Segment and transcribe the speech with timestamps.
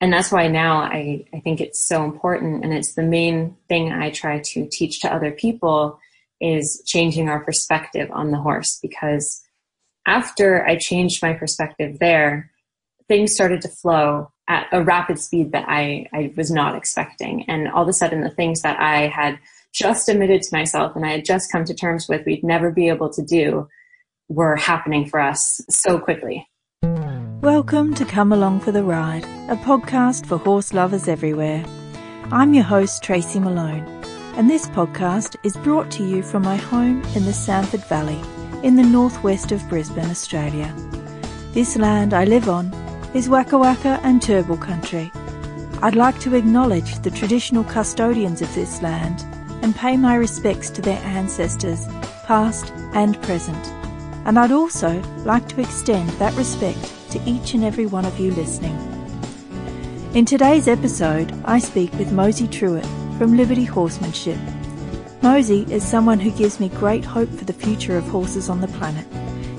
[0.00, 3.92] and that's why now I, I think it's so important and it's the main thing
[3.92, 5.98] I try to teach to other people
[6.40, 9.42] is changing our perspective on the horse because
[10.06, 12.50] after I changed my perspective there,
[13.08, 17.44] things started to flow at a rapid speed that I, I was not expecting.
[17.48, 19.38] And all of a sudden, the things that I had
[19.72, 22.88] just admitted to myself and I had just come to terms with we'd never be
[22.88, 23.68] able to do
[24.28, 26.48] were happening for us so quickly.
[27.46, 31.64] Welcome to Come Along for the Ride, a podcast for horse lovers everywhere.
[32.32, 33.86] I'm your host, Tracy Malone,
[34.34, 38.20] and this podcast is brought to you from my home in the Samford Valley
[38.66, 40.74] in the northwest of Brisbane, Australia.
[41.52, 42.74] This land I live on
[43.14, 45.12] is Waka Waka and Turrbal country.
[45.82, 49.24] I'd like to acknowledge the traditional custodians of this land
[49.62, 51.86] and pay my respects to their ancestors,
[52.24, 53.64] past and present.
[54.26, 58.30] And I'd also like to extend that respect to each and every one of you
[58.32, 58.76] listening.
[60.14, 62.86] In today's episode, I speak with Mosey Truitt
[63.18, 64.38] from Liberty Horsemanship.
[65.22, 68.68] Mosey is someone who gives me great hope for the future of horses on the
[68.68, 69.06] planet.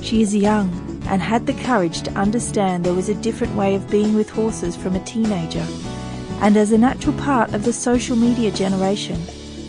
[0.03, 0.69] She is young
[1.07, 4.75] and had the courage to understand there was a different way of being with horses
[4.75, 5.65] from a teenager,
[6.41, 9.19] and as a natural part of the social media generation,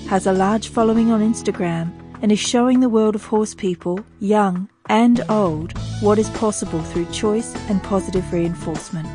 [0.08, 1.92] has a large following on Instagram
[2.22, 7.06] and is showing the world of horse people, young and old, what is possible through
[7.06, 9.08] choice and positive reinforcement.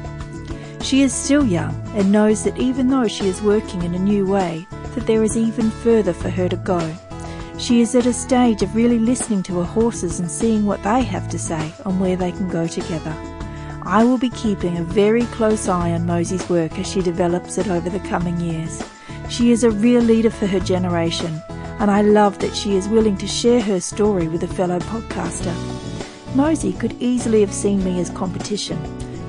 [0.84, 4.26] She is still young and knows that even though she is working in a new
[4.26, 6.96] way, that there is even further for her to go.
[7.58, 11.02] She is at a stage of really listening to her horses and seeing what they
[11.04, 13.16] have to say on where they can go together.
[13.84, 17.68] I will be keeping a very close eye on Mosey's work as she develops it
[17.68, 18.84] over the coming years.
[19.30, 21.42] She is a real leader for her generation
[21.84, 25.54] and I love that she is willing to share her story with a fellow podcaster.
[26.34, 28.80] Mosey could easily have seen me as competition,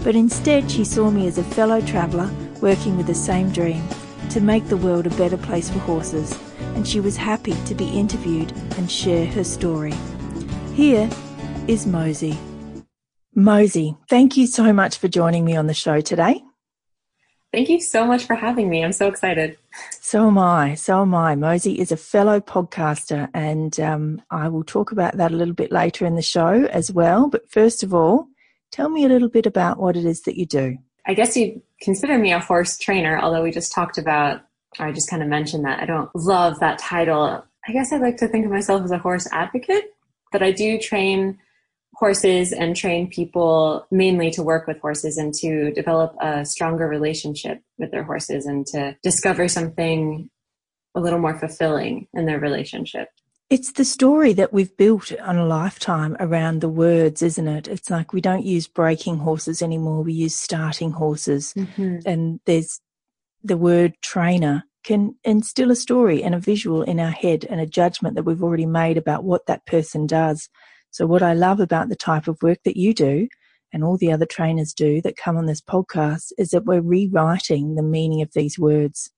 [0.04, 3.82] but instead she saw me as a fellow traveller working with the same dream
[4.30, 6.38] to make the world a better place for horses,
[6.76, 9.94] and she was happy to be interviewed and share her story.
[10.74, 11.10] Here
[11.66, 12.38] is Mosey.
[13.34, 16.40] Mosey, thank you so much for joining me on the show today.
[17.52, 18.84] Thank you so much for having me.
[18.84, 19.58] I'm so excited.
[19.90, 20.74] So am I.
[20.74, 21.34] So am I.
[21.34, 25.72] Mosey is a fellow podcaster, and um, I will talk about that a little bit
[25.72, 27.28] later in the show as well.
[27.28, 28.28] But first of all,
[28.70, 30.78] tell me a little bit about what it is that you do.
[31.06, 34.42] I guess you consider me a horse trainer, although we just talked about,
[34.78, 37.44] or I just kind of mentioned that I don't love that title.
[37.66, 39.92] I guess I like to think of myself as a horse advocate,
[40.32, 41.38] but I do train
[41.94, 47.60] horses and train people mainly to work with horses and to develop a stronger relationship
[47.78, 50.28] with their horses and to discover something
[50.94, 53.08] a little more fulfilling in their relationship.
[53.50, 57.68] It's the story that we've built on a lifetime around the words, isn't it?
[57.68, 61.52] It's like we don't use breaking horses anymore, we use starting horses.
[61.54, 61.98] Mm-hmm.
[62.06, 62.80] And there's
[63.42, 67.66] the word trainer can instill a story and a visual in our head and a
[67.66, 70.48] judgment that we've already made about what that person does.
[70.94, 73.26] So, what I love about the type of work that you do
[73.72, 77.74] and all the other trainers do that come on this podcast is that we're rewriting
[77.74, 79.10] the meaning of these words.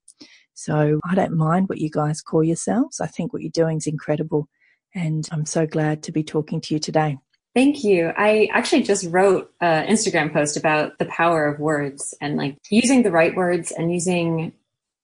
[0.55, 2.99] So, I don't mind what you guys call yourselves.
[2.99, 4.49] I think what you're doing is incredible.
[4.95, 7.19] And I'm so glad to be talking to you today.
[7.55, 8.11] Thank you.
[8.17, 13.03] I actually just wrote an Instagram post about the power of words and like using
[13.03, 14.55] the right words and using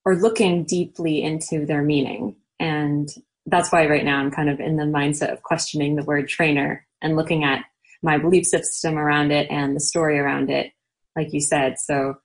[0.06, 2.36] or looking deeply into their meaning.
[2.58, 3.10] And
[3.46, 6.86] that's why right now I'm kind of in the mindset of questioning the word trainer
[7.00, 7.64] and looking at
[8.02, 10.72] my belief system around it and the story around it,
[11.16, 11.78] like you said.
[11.78, 12.16] So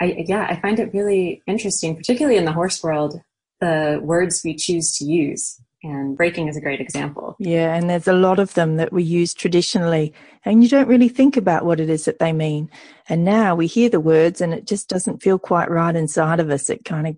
[0.00, 3.20] I, yeah, I find it really interesting, particularly in the horse world,
[3.60, 5.60] the words we choose to use.
[5.84, 7.34] And breaking is a great example.
[7.40, 10.14] Yeah, and there's a lot of them that we use traditionally,
[10.44, 12.70] and you don't really think about what it is that they mean.
[13.08, 16.50] And now we hear the words, and it just doesn't feel quite right inside of
[16.50, 16.70] us.
[16.70, 17.16] It kind of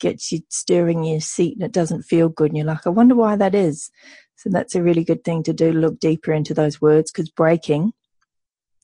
[0.00, 2.50] gets you stirring your seat and it doesn't feel good.
[2.50, 3.90] And you're like, I wonder why that is.
[4.36, 7.92] So that's a really good thing to do look deeper into those words because breaking,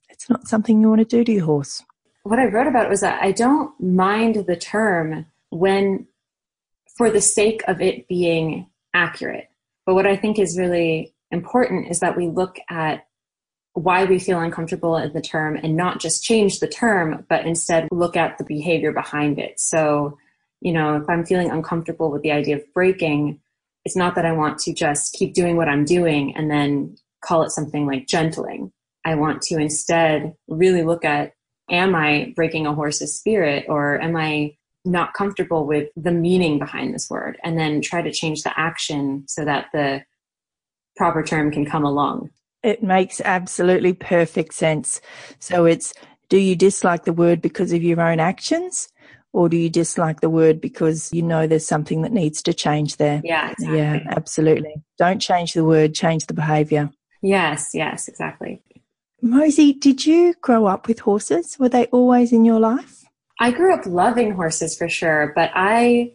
[0.09, 1.83] it's not something you want to do to your horse.
[2.25, 6.07] What I wrote about was that I don't mind the term when,
[6.97, 9.49] for the sake of it being accurate.
[9.87, 13.07] But what I think is really important is that we look at
[13.75, 17.89] why we feel uncomfortable in the term and not just change the term, but instead
[17.91, 19.61] look at the behavior behind it.
[19.61, 20.17] So
[20.65, 23.39] you know, if I'm feeling uncomfortable with the idea of breaking,
[23.85, 27.43] it's not that I want to just keep doing what I'm doing and then call
[27.43, 28.73] it something like gentling.
[29.05, 31.35] I want to instead really look at
[31.71, 34.57] am I breaking a horse's spirit or am I
[34.87, 39.25] not comfortable with the meaning behind this word and then try to change the action
[39.29, 40.03] so that the
[40.97, 42.31] proper term can come along.
[42.63, 45.03] It makes absolutely perfect sense.
[45.41, 45.93] So it's
[46.31, 48.89] Do you dislike the word because of your own actions?
[49.35, 52.99] Or do you dislike the word because you know there's something that needs to change
[52.99, 53.21] there?
[53.25, 53.77] Yeah, exactly.
[53.77, 54.75] Yeah, absolutely.
[54.97, 56.91] Don't change the word, change the behavior.
[57.21, 58.63] Yes, yes, exactly.
[59.21, 61.59] Mosey, did you grow up with horses?
[61.59, 63.05] Were they always in your life?
[63.41, 66.13] I grew up loving horses for sure, but I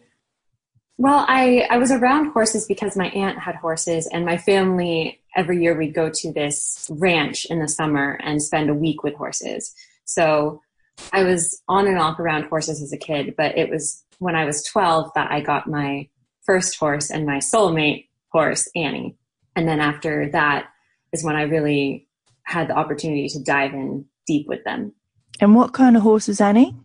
[0.96, 5.62] well, I, I was around horses because my aunt had horses and my family every
[5.62, 9.74] year we'd go to this ranch in the summer and spend a week with horses.
[10.04, 10.62] So
[11.12, 14.44] I was on and off around horses as a kid, but it was when I
[14.44, 16.08] was 12 that I got my
[16.42, 19.16] first horse and my soulmate horse, Annie.
[19.56, 20.68] And then after that
[21.12, 22.08] is when I really
[22.42, 24.92] had the opportunity to dive in deep with them.
[25.40, 26.76] And what kind of horse is Annie?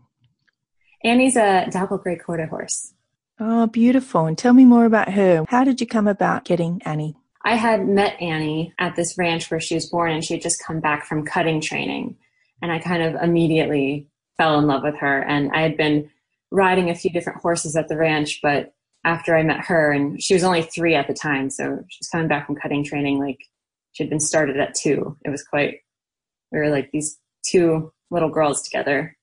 [1.03, 2.93] Annie's a dapple gray quarter horse.
[3.39, 4.25] Oh, beautiful.
[4.25, 5.45] And tell me more about her.
[5.49, 7.15] How did you come about getting Annie?
[7.43, 10.63] I had met Annie at this ranch where she was born and she had just
[10.65, 12.15] come back from cutting training.
[12.61, 14.07] And I kind of immediately
[14.37, 15.21] fell in love with her.
[15.21, 16.09] And I had been
[16.51, 18.73] riding a few different horses at the ranch, but
[19.03, 22.09] after I met her, and she was only three at the time, so she was
[22.09, 23.39] coming back from cutting training, like
[23.91, 25.15] she'd been started at two.
[25.23, 25.79] It was quite,
[26.51, 29.15] we were like these two little girls together.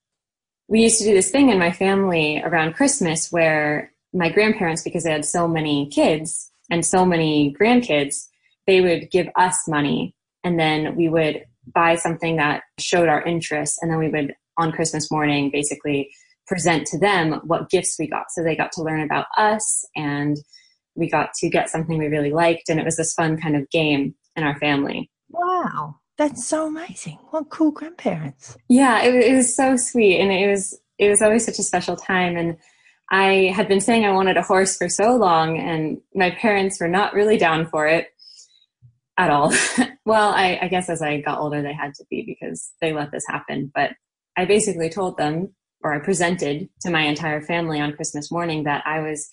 [0.68, 5.04] We used to do this thing in my family around Christmas where my grandparents, because
[5.04, 8.28] they had so many kids and so many grandkids,
[8.66, 10.14] they would give us money
[10.44, 11.44] and then we would
[11.74, 16.10] buy something that showed our interest and then we would on Christmas morning basically
[16.46, 18.26] present to them what gifts we got.
[18.30, 20.36] So they got to learn about us and
[20.94, 23.70] we got to get something we really liked and it was this fun kind of
[23.70, 25.10] game in our family.
[25.30, 25.96] Wow.
[26.18, 27.18] That's so amazing.
[27.30, 28.56] What cool grandparents.
[28.68, 31.96] Yeah, it, it was so sweet and it was it was always such a special
[31.96, 32.58] time and
[33.12, 36.88] I had been saying I wanted a horse for so long, and my parents were
[36.88, 38.08] not really down for it
[39.22, 39.52] at all.
[40.04, 43.10] well, I, I, guess as I got older, they had to be because they let
[43.12, 43.70] this happen.
[43.74, 43.92] But
[44.36, 48.84] I basically told them, or I presented to my entire family on Christmas morning, that
[48.86, 49.28] I was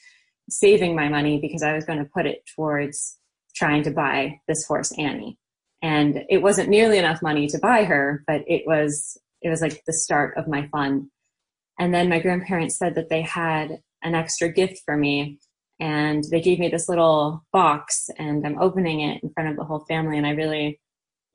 [0.49, 3.17] saving my money because I was going to put it towards
[3.55, 5.37] trying to buy this horse, Annie.
[5.81, 9.83] And it wasn't nearly enough money to buy her, but it was it was like
[9.85, 11.09] the start of my fund
[11.79, 15.39] and then my grandparents said that they had an extra gift for me.
[15.79, 19.63] And they gave me this little box, and I'm opening it in front of the
[19.63, 20.17] whole family.
[20.17, 20.79] And I really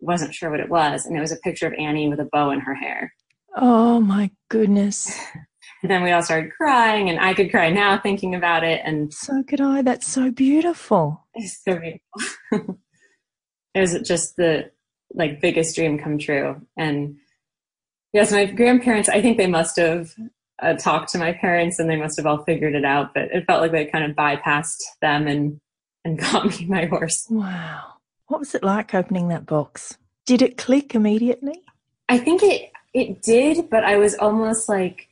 [0.00, 1.06] wasn't sure what it was.
[1.06, 3.12] And it was a picture of Annie with a bow in her hair.
[3.56, 5.16] Oh my goodness.
[5.82, 8.82] And then we all started crying, and I could cry now thinking about it.
[8.84, 9.82] And so could I.
[9.82, 11.24] That's so beautiful.
[11.34, 12.78] It's so beautiful.
[13.74, 14.70] it was just the
[15.14, 16.60] like biggest dream come true.
[16.76, 17.16] And
[18.12, 20.14] yes, my grandparents, I think they must have
[20.60, 23.46] uh, talked to my parents and they must have all figured it out, but it
[23.46, 25.60] felt like they kind of bypassed them and,
[26.04, 27.26] and got me my horse.
[27.28, 27.94] Wow.
[28.26, 29.98] What was it like opening that box?
[30.26, 31.62] Did it click immediately?
[32.08, 35.08] I think it, it did, but I was almost like,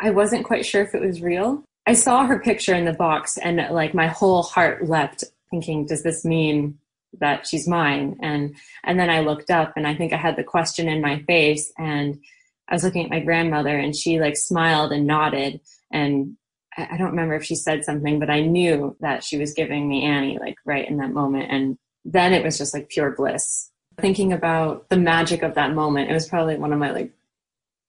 [0.00, 1.62] I wasn't quite sure if it was real.
[1.86, 6.02] I saw her picture in the box and like my whole heart leapt thinking, does
[6.02, 6.78] this mean
[7.20, 8.18] that she's mine?
[8.20, 11.22] And, and then I looked up and I think I had the question in my
[11.22, 12.18] face and
[12.68, 15.60] I was looking at my grandmother and she like smiled and nodded
[15.90, 16.36] and
[16.78, 20.04] I don't remember if she said something, but I knew that she was giving me
[20.04, 21.50] Annie like right in that moment.
[21.50, 23.70] And then it was just like pure bliss.
[23.98, 27.12] Thinking about the magic of that moment, it was probably one of my like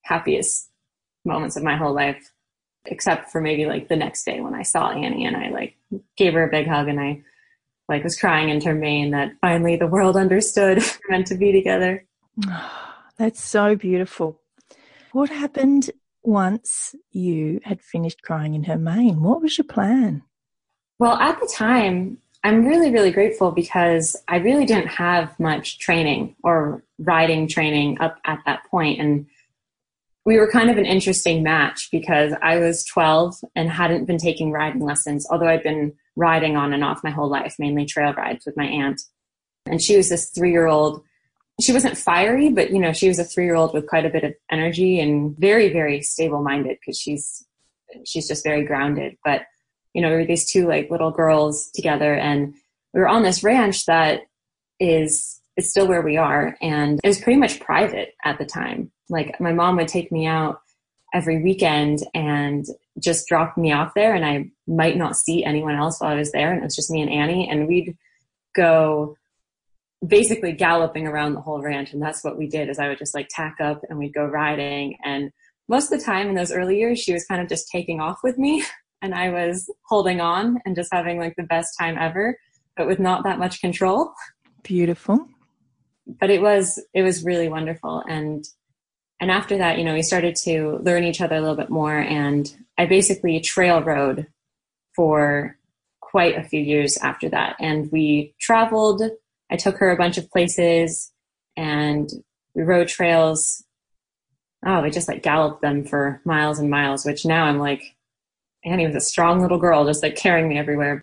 [0.03, 0.69] happiest
[1.25, 2.31] moments of my whole life,
[2.85, 5.75] except for maybe like the next day when I saw Annie and I like
[6.15, 7.23] gave her a big hug and I
[7.89, 10.77] like was crying into her mane that finally the world understood
[11.09, 12.05] we're meant to be together.
[13.17, 14.39] That's so beautiful.
[15.17, 15.89] What happened
[16.21, 19.23] once you had finished crying in her mane?
[19.23, 20.21] What was your plan?
[20.99, 26.35] Well, at the time, I'm really, really grateful because I really didn't have much training
[26.43, 29.01] or riding training up at that point.
[29.01, 29.25] And
[30.23, 34.51] we were kind of an interesting match because I was 12 and hadn't been taking
[34.51, 38.45] riding lessons, although I'd been riding on and off my whole life, mainly trail rides
[38.45, 39.01] with my aunt.
[39.65, 41.01] And she was this three year old
[41.59, 44.09] she wasn't fiery, but you know, she was a three year old with quite a
[44.09, 47.45] bit of energy and very, very stable minded because she's
[48.05, 49.17] she's just very grounded.
[49.23, 49.43] But
[49.93, 52.53] you know, we were these two like little girls together, and
[52.93, 54.21] we were on this ranch that
[54.79, 58.91] is is still where we are, and it was pretty much private at the time.
[59.09, 60.61] Like my mom would take me out
[61.13, 62.65] every weekend and
[62.99, 66.31] just drop me off there, and I might not see anyone else while I was
[66.31, 67.97] there, and it was just me and Annie, and we'd
[68.55, 69.17] go
[70.05, 73.15] basically galloping around the whole ranch and that's what we did is i would just
[73.15, 75.31] like tack up and we'd go riding and
[75.67, 78.19] most of the time in those early years she was kind of just taking off
[78.23, 78.63] with me
[79.01, 82.37] and i was holding on and just having like the best time ever
[82.75, 84.13] but with not that much control
[84.63, 85.27] beautiful
[86.19, 88.45] but it was it was really wonderful and
[89.19, 91.97] and after that, you know, we started to learn each other a little bit more.
[91.97, 94.27] And I basically trail rode
[94.95, 95.57] for
[96.01, 97.55] quite a few years after that.
[97.59, 99.01] And we traveled.
[99.49, 101.11] I took her a bunch of places
[101.55, 102.09] and
[102.53, 103.63] we rode trails.
[104.65, 107.95] Oh, we just like galloped them for miles and miles, which now I'm like,
[108.65, 111.01] Annie was a strong little girl, just like carrying me everywhere.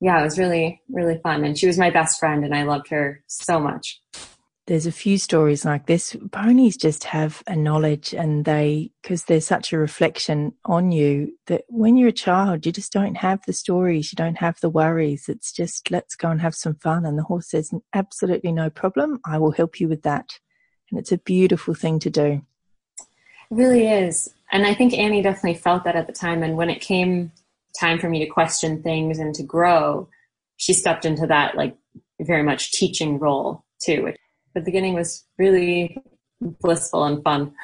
[0.00, 1.44] Yeah, it was really, really fun.
[1.44, 4.00] And she was my best friend, and I loved her so much
[4.66, 6.16] there's a few stories like this.
[6.30, 11.64] Ponies just have a knowledge and they, because there's such a reflection on you that
[11.68, 15.28] when you're a child, you just don't have the stories, you don't have the worries.
[15.28, 17.04] It's just, let's go and have some fun.
[17.04, 19.20] And the horse says, absolutely no problem.
[19.26, 20.38] I will help you with that.
[20.90, 22.42] And it's a beautiful thing to do.
[22.98, 23.06] It
[23.50, 24.32] really is.
[24.52, 26.42] And I think Annie definitely felt that at the time.
[26.42, 27.32] And when it came
[27.80, 30.08] time for me to question things and to grow,
[30.56, 31.76] she stepped into that like
[32.20, 34.12] very much teaching role too,
[34.54, 35.98] the beginning was really
[36.40, 37.54] blissful and fun.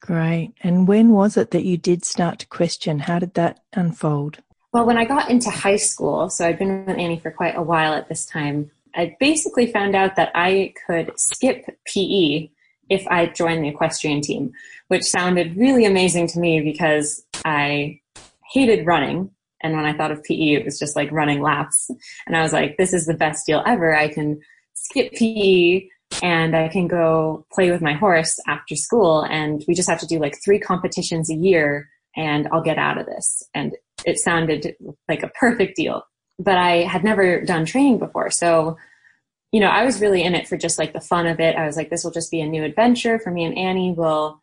[0.00, 0.54] Great.
[0.62, 3.00] And when was it that you did start to question?
[3.00, 4.38] How did that unfold?
[4.72, 7.62] Well, when I got into high school, so I'd been with Annie for quite a
[7.62, 12.50] while at this time, I basically found out that I could skip PE
[12.88, 14.52] if I joined the equestrian team,
[14.88, 18.00] which sounded really amazing to me because I
[18.50, 19.30] hated running.
[19.62, 21.90] And when I thought of PE, it was just like running laps.
[22.26, 23.94] And I was like, this is the best deal ever.
[23.94, 24.40] I can
[24.74, 25.88] skip PE,
[26.22, 29.22] and I can go play with my horse after school.
[29.22, 32.98] And we just have to do like three competitions a year and I'll get out
[32.98, 33.42] of this.
[33.54, 34.74] And it sounded
[35.08, 36.02] like a perfect deal.
[36.38, 38.30] But I had never done training before.
[38.30, 38.76] So,
[39.52, 41.56] you know, I was really in it for just like the fun of it.
[41.56, 43.92] I was like, this will just be a new adventure for me and Annie.
[43.92, 44.40] Well,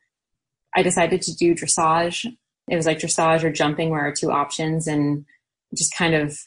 [0.76, 2.26] I decided to do dressage.
[2.70, 5.26] It was like dressage or jumping were our two options and
[5.74, 6.38] just kind of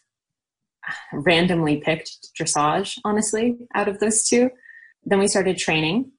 [1.13, 4.51] randomly picked dressage, honestly, out of those two
[5.05, 6.13] then we started training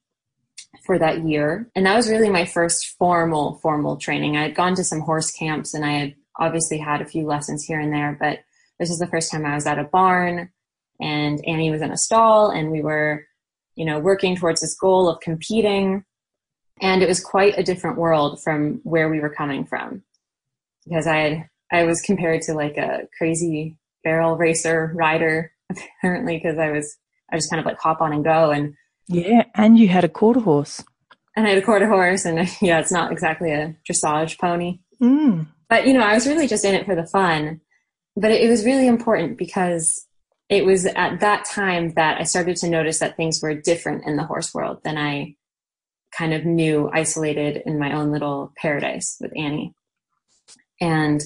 [0.85, 1.69] for that year.
[1.75, 4.37] And that was really my first formal, formal training.
[4.37, 7.63] I had gone to some horse camps and I had obviously had a few lessons
[7.63, 8.39] here and there, but
[8.79, 10.49] this was the first time I was at a barn
[10.99, 13.25] and Annie was in a stall and we were,
[13.75, 16.03] you know, working towards this goal of competing.
[16.81, 20.03] And it was quite a different world from where we were coming from
[20.85, 25.51] because I had, I was compared to like a crazy barrel racer rider
[26.01, 26.97] apparently because I was
[27.31, 28.51] I just kind of like hop on and go.
[28.51, 28.75] And
[29.07, 30.83] yeah, and you had a quarter horse.
[31.35, 34.79] And I had a quarter horse, and yeah, it's not exactly a dressage pony.
[35.01, 35.47] Mm.
[35.69, 37.61] But you know, I was really just in it for the fun.
[38.15, 40.05] But it, it was really important because
[40.49, 44.17] it was at that time that I started to notice that things were different in
[44.17, 45.35] the horse world than I
[46.11, 49.75] kind of knew isolated in my own little paradise with Annie.
[50.81, 51.21] And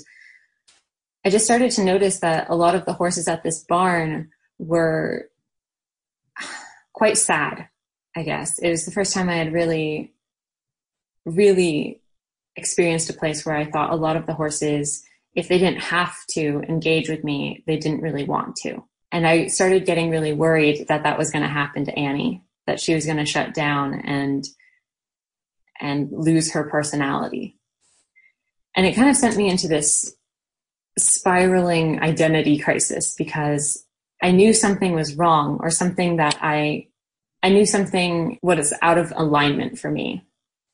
[1.26, 4.30] I just started to notice that a lot of the horses at this barn
[4.60, 5.30] were
[6.94, 7.68] quite sad,
[8.16, 8.60] I guess.
[8.60, 10.14] It was the first time I had really,
[11.26, 12.02] really
[12.56, 15.04] experienced a place where I thought a lot of the horses,
[15.36, 18.84] if they didn't have to engage with me, they didn't really want to.
[19.12, 22.80] And I started getting really worried that that was going to happen to Annie, that
[22.80, 24.46] she was going to shut down and
[25.80, 27.58] and lose her personality.
[28.76, 30.16] And it kind of sent me into this
[30.98, 33.86] spiraling identity crisis because
[34.24, 36.88] I knew something was wrong or something that I
[37.44, 40.24] I knew something was out of alignment for me,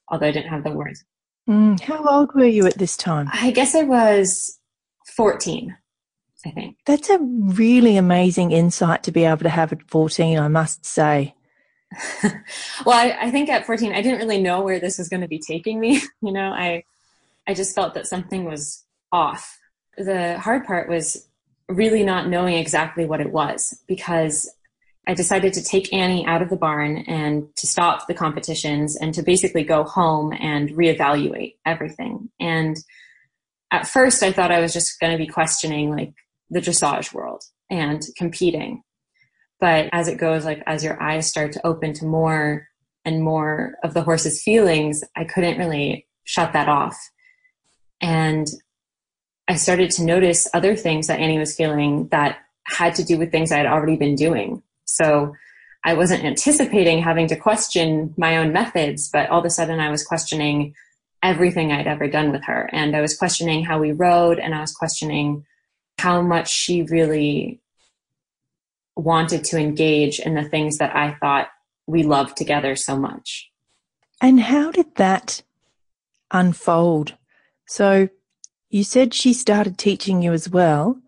[0.08, 1.04] although I didn't have the words.
[1.50, 3.28] Mm, how old were you at this time?
[3.34, 4.60] I guess I was
[5.08, 5.76] 14,
[6.46, 6.78] I think.
[6.86, 11.34] That's a really amazing insight to be able to have at 14, I must say.
[12.86, 15.28] well, I, I, think at 14, I didn't really know where this was going to
[15.28, 16.02] be taking me.
[16.22, 16.84] You know, I,
[17.48, 19.58] I just felt that something was off.
[19.98, 21.29] The hard part was
[21.70, 24.52] really not knowing exactly what it was because
[25.08, 29.14] I decided to take Annie out of the barn and to stop the competitions and
[29.14, 32.30] to basically go home and reevaluate everything.
[32.40, 32.78] And
[33.72, 36.14] at first I thought I was just going to be questioning like
[36.50, 38.84] the dressage world and competing.
[39.60, 42.68] But as it goes, like as your eyes start to open to more
[43.06, 46.98] and more of the horse's feelings, I couldn't really shut that off.
[48.02, 48.48] And
[49.50, 52.38] I started to notice other things that Annie was feeling that
[52.68, 54.62] had to do with things I had already been doing.
[54.86, 55.34] So
[55.84, 59.90] I wasn't anticipating having to question my own methods, but all of a sudden I
[59.90, 60.76] was questioning
[61.24, 62.70] everything I'd ever done with her.
[62.72, 65.46] And I was questioning how we rode, and I was questioning
[65.98, 67.60] how much she really
[68.96, 71.48] wanted to engage in the things that I thought
[71.88, 73.50] we loved together so much.
[74.22, 75.42] And how did that
[76.30, 77.16] unfold?
[77.66, 78.10] So
[78.70, 81.00] you said she started teaching you as well.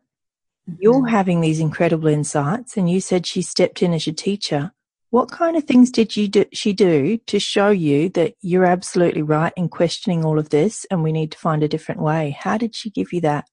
[0.69, 0.75] Mm-hmm.
[0.79, 4.71] You're having these incredible insights, and you said she stepped in as your teacher.
[5.11, 9.21] What kind of things did you do, she do to show you that you're absolutely
[9.21, 12.37] right in questioning all of this and we need to find a different way?
[12.39, 13.45] How did she give you that?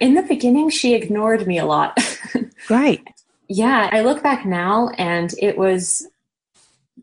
[0.00, 1.98] In the beginning, she ignored me a lot.
[2.66, 3.00] Great.
[3.48, 6.06] yeah, I look back now and it was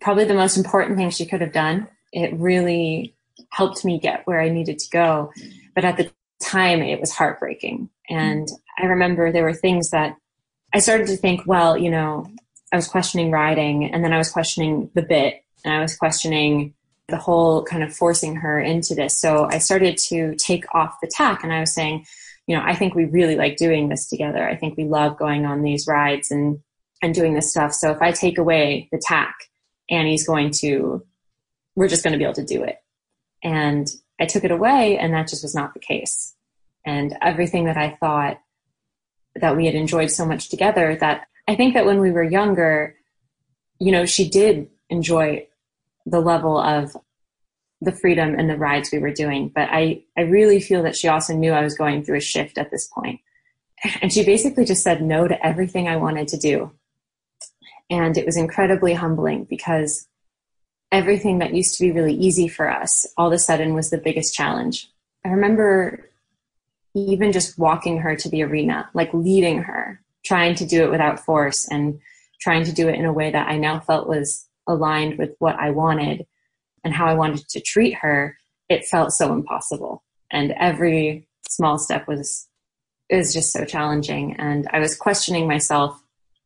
[0.01, 1.87] probably the most important thing she could have done.
[2.13, 3.15] It really
[3.49, 5.31] helped me get where I needed to go.
[5.73, 6.11] But at the
[6.41, 7.89] time, it was heartbreaking.
[8.09, 8.47] And
[8.77, 10.17] I remember there were things that
[10.73, 12.27] I started to think, well, you know,
[12.71, 16.73] I was questioning riding and then I was questioning the bit and I was questioning
[17.07, 19.19] the whole kind of forcing her into this.
[19.19, 22.05] So I started to take off the tack and I was saying,
[22.47, 24.47] you know, I think we really like doing this together.
[24.47, 26.59] I think we love going on these rides and
[27.03, 27.73] and doing this stuff.
[27.73, 29.35] So if I take away the tack,
[29.89, 31.05] Annie's going to
[31.75, 32.77] we're just going to be able to do it.
[33.43, 33.87] And
[34.21, 36.35] I took it away and that just was not the case.
[36.85, 38.39] And everything that I thought
[39.35, 42.95] that we had enjoyed so much together that I think that when we were younger,
[43.79, 45.47] you know, she did enjoy
[46.05, 46.95] the level of
[47.81, 49.49] the freedom and the rides we were doing.
[49.49, 52.59] But I, I really feel that she also knew I was going through a shift
[52.59, 53.21] at this point.
[54.03, 56.71] And she basically just said no to everything I wanted to do.
[57.89, 60.07] And it was incredibly humbling because
[60.91, 63.97] everything that used to be really easy for us all of a sudden was the
[63.97, 64.89] biggest challenge.
[65.25, 66.09] I remember
[66.93, 71.19] even just walking her to the arena, like leading her, trying to do it without
[71.19, 71.99] force and
[72.41, 75.55] trying to do it in a way that I now felt was aligned with what
[75.55, 76.25] I wanted
[76.83, 80.03] and how I wanted to treat her, it felt so impossible.
[80.31, 82.47] And every small step was
[83.09, 86.01] is just so challenging and I was questioning myself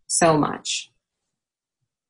[0.07, 0.91] so much.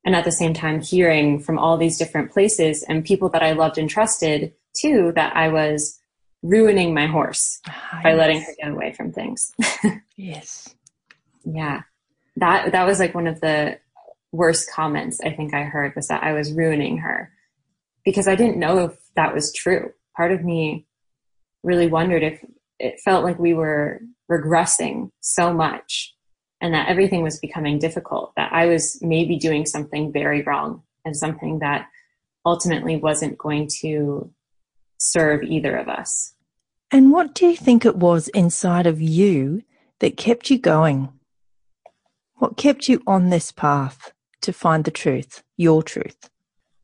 [0.06, 3.54] And at the same time hearing from all these different places and people that I
[3.54, 6.00] loved and trusted too that I was
[6.44, 8.18] ruining my horse ah, by yes.
[8.18, 9.52] letting her get away from things.
[10.16, 10.74] yes.
[11.44, 11.82] Yeah.
[12.38, 13.80] That that was like one of the
[14.32, 17.32] worst comments I think I heard was that I was ruining her.
[18.04, 19.92] Because I didn't know if that was true.
[20.16, 20.86] Part of me
[21.64, 22.44] really wondered if
[22.78, 26.15] it felt like we were regressing so much
[26.62, 31.16] and that everything was becoming difficult, that I was maybe doing something very wrong and
[31.16, 31.88] something that
[32.46, 34.32] ultimately wasn't going to
[34.98, 36.34] serve either of us.
[36.92, 39.64] And what do you think it was inside of you
[40.00, 41.10] that kept you going?
[42.36, 46.30] What kept you on this path to find the truth, your truth?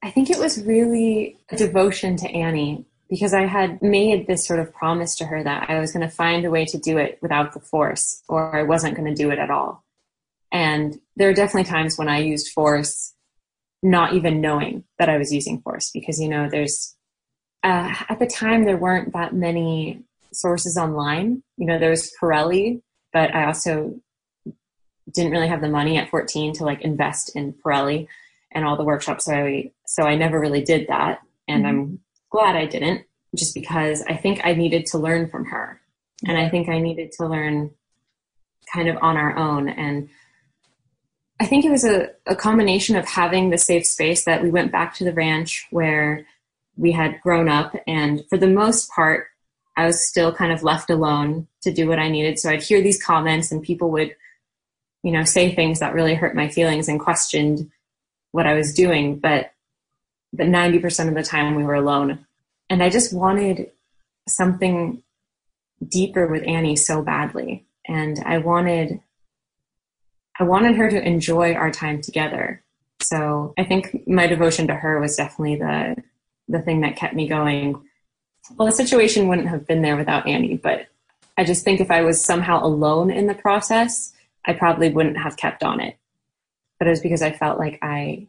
[0.04, 4.62] I think it was really a devotion to Annie because I had made this sort
[4.62, 7.20] of promise to her that I was going to find a way to do it
[7.22, 9.84] without the force or I wasn't going to do it at all.
[10.50, 13.14] And there are definitely times when I used force
[13.84, 16.96] not even knowing that I was using force because, you know, there's
[17.64, 21.44] uh, at the time there weren't that many sources online.
[21.58, 24.00] You know, there was Parelli, but I also
[25.14, 28.08] didn't really have the money at 14 to like invest in Parelli
[28.54, 29.26] and all the workshops.
[29.26, 31.20] So I, so I never really did that.
[31.50, 31.78] And mm-hmm.
[31.78, 32.00] I'm
[32.32, 35.80] glad I didn't just because I think I needed to learn from her.
[36.28, 37.72] And I think I needed to learn
[38.74, 39.70] kind of on our own.
[39.70, 40.10] And
[41.40, 44.72] I think it was a, a combination of having the safe space that we went
[44.72, 46.26] back to the ranch where
[46.78, 49.28] we had grown up and for the most part
[49.78, 52.82] i was still kind of left alone to do what i needed so i'd hear
[52.82, 54.16] these comments and people would
[55.04, 57.70] you know say things that really hurt my feelings and questioned
[58.32, 59.51] what i was doing but
[60.34, 62.26] but 90% of the time we were alone
[62.70, 63.72] and i just wanted
[64.28, 65.02] something
[65.88, 69.02] deeper with annie so badly and i wanted
[70.40, 72.64] i wanted her to enjoy our time together
[73.02, 75.96] so i think my devotion to her was definitely the
[76.52, 77.82] the thing that kept me going.
[78.56, 80.88] Well, the situation wouldn't have been there without Annie, but
[81.38, 84.14] I just think if I was somehow alone in the process,
[84.46, 85.98] I probably wouldn't have kept on it.
[86.78, 88.28] But it was because I felt like I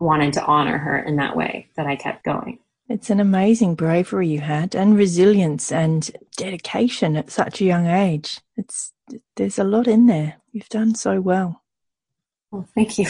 [0.00, 2.58] wanted to honor her in that way that I kept going.
[2.88, 8.40] It's an amazing bravery you had and resilience and dedication at such a young age.
[8.56, 8.92] It's
[9.36, 10.36] there's a lot in there.
[10.52, 11.62] You've done so well.
[12.50, 13.06] Well, thank you.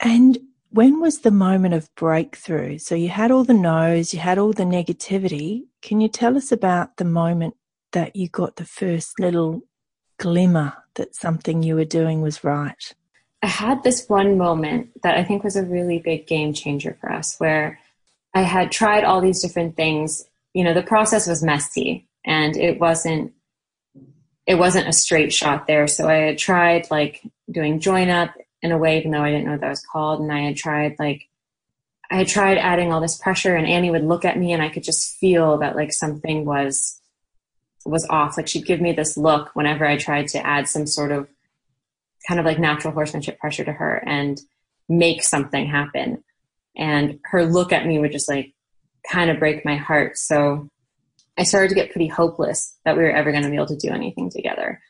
[0.00, 0.38] And
[0.70, 2.78] when was the moment of breakthrough?
[2.78, 5.64] So you had all the no's, you had all the negativity.
[5.82, 7.54] Can you tell us about the moment
[7.92, 9.62] that you got the first little
[10.18, 12.94] glimmer that something you were doing was right?
[13.42, 17.10] I had this one moment that I think was a really big game changer for
[17.10, 17.80] us where
[18.34, 20.24] I had tried all these different things.
[20.54, 23.32] You know, the process was messy and it wasn't
[24.46, 25.86] it wasn't a straight shot there.
[25.86, 29.46] So I had tried like doing join up in a way, even though I didn't
[29.46, 30.20] know what that was called.
[30.20, 31.28] And I had tried like,
[32.10, 34.68] I had tried adding all this pressure and Annie would look at me and I
[34.68, 37.00] could just feel that like something was,
[37.84, 38.36] was off.
[38.36, 41.28] Like she'd give me this look whenever I tried to add some sort of
[42.26, 44.02] kind of like natural horsemanship pressure to her.
[44.06, 44.40] And
[44.88, 46.22] make something happen.
[46.76, 48.52] And her look at me would just like
[49.10, 50.18] kind of break my heart.
[50.18, 50.68] So
[51.38, 53.76] I started to get pretty hopeless that we were ever going to be able to
[53.76, 54.80] do anything together.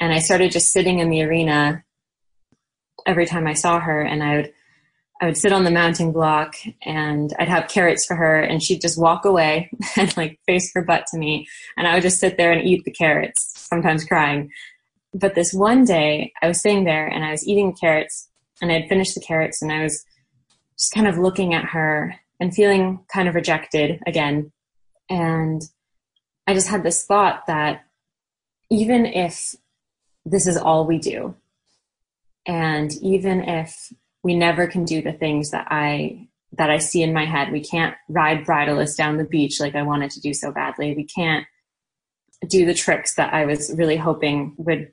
[0.00, 1.84] And I started just sitting in the arena
[3.06, 4.52] every time I saw her and I would
[5.20, 8.80] I would sit on the mounting block and I'd have carrots for her and she'd
[8.80, 12.36] just walk away and like face her butt to me and I would just sit
[12.36, 14.50] there and eat the carrots, sometimes crying.
[15.14, 18.28] But this one day I was sitting there and I was eating the carrots
[18.60, 20.04] and I had finished the carrots and I was
[20.78, 24.52] just kind of looking at her and feeling kind of rejected again.
[25.10, 25.62] And
[26.46, 27.84] I just had this thought that
[28.70, 29.54] even if
[30.24, 31.34] this is all we do,
[32.46, 37.12] and even if we never can do the things that I that I see in
[37.12, 37.50] my head.
[37.50, 40.94] We can't ride bridleless down the beach like I wanted to do so badly.
[40.94, 41.46] We can't
[42.46, 44.92] do the tricks that I was really hoping would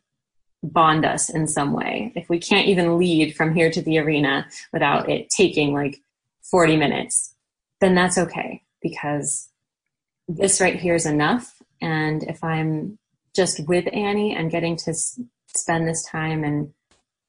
[0.61, 2.11] bond us in some way.
[2.15, 6.01] If we can't even lead from here to the arena without it taking like
[6.43, 7.35] 40 minutes,
[7.79, 9.49] then that's okay because
[10.27, 11.61] this right here is enough.
[11.81, 12.97] And if I'm
[13.35, 14.93] just with Annie and getting to
[15.55, 16.73] spend this time and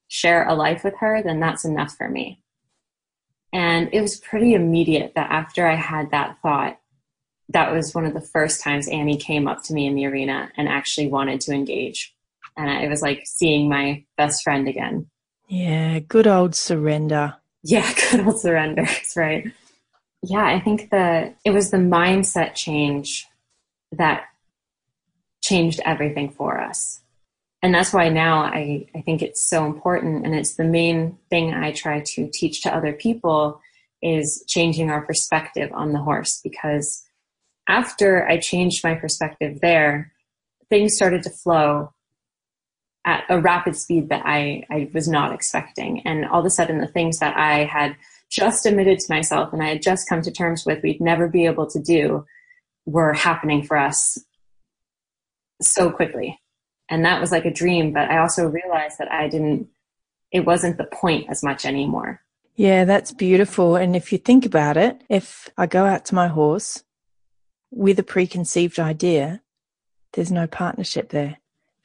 [0.08, 2.42] share a life with her, then that's enough for me.
[3.52, 6.78] And it was pretty immediate that after I had that thought,
[7.48, 10.50] that was one of the first times Annie came up to me in the arena
[10.56, 12.14] and actually wanted to engage.
[12.56, 15.06] And it was like seeing my best friend again.
[15.48, 17.36] Yeah, good old surrender.
[17.62, 18.84] Yeah, good old surrender.
[18.84, 19.50] That's right.
[20.22, 23.26] Yeah, I think that it was the mindset change
[23.92, 24.24] that
[25.42, 27.00] changed everything for us
[27.62, 31.54] and that's why now I, I think it's so important and it's the main thing
[31.54, 33.60] i try to teach to other people
[34.02, 37.04] is changing our perspective on the horse because
[37.68, 40.12] after i changed my perspective there
[40.68, 41.92] things started to flow
[43.04, 46.00] at a rapid speed that I, I was not expecting.
[46.06, 47.96] And all of a sudden the things that i had
[48.30, 51.46] just admitted to myself and i had just come to terms with we'd never be
[51.46, 52.24] able to do
[52.86, 54.18] were happening for us
[55.60, 56.40] so quickly.
[56.88, 59.68] And that was like a dream but i also realized that i didn't
[60.32, 62.20] it wasn't the point as much anymore.
[62.54, 63.74] Yeah that's beautiful.
[63.76, 66.84] And if you think about it if i go out to my horse
[67.70, 69.42] with a preconceived idea
[70.12, 71.38] there's no partnership there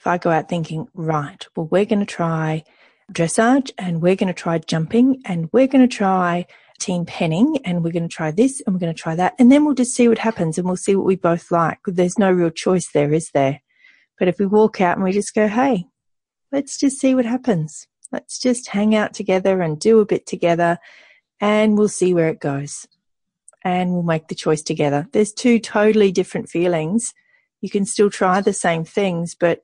[0.05, 2.63] if i go out thinking right well we're going to try
[3.11, 6.45] dressage and we're going to try jumping and we're going to try
[6.79, 9.51] team penning and we're going to try this and we're going to try that and
[9.51, 12.31] then we'll just see what happens and we'll see what we both like there's no
[12.31, 13.61] real choice there is there
[14.17, 15.87] but if we walk out and we just go, hey,
[16.51, 17.87] let's just see what happens.
[18.11, 20.79] Let's just hang out together and do a bit together
[21.41, 22.87] and we'll see where it goes.
[23.63, 25.07] And we'll make the choice together.
[25.11, 27.13] There's two totally different feelings.
[27.61, 29.63] You can still try the same things, but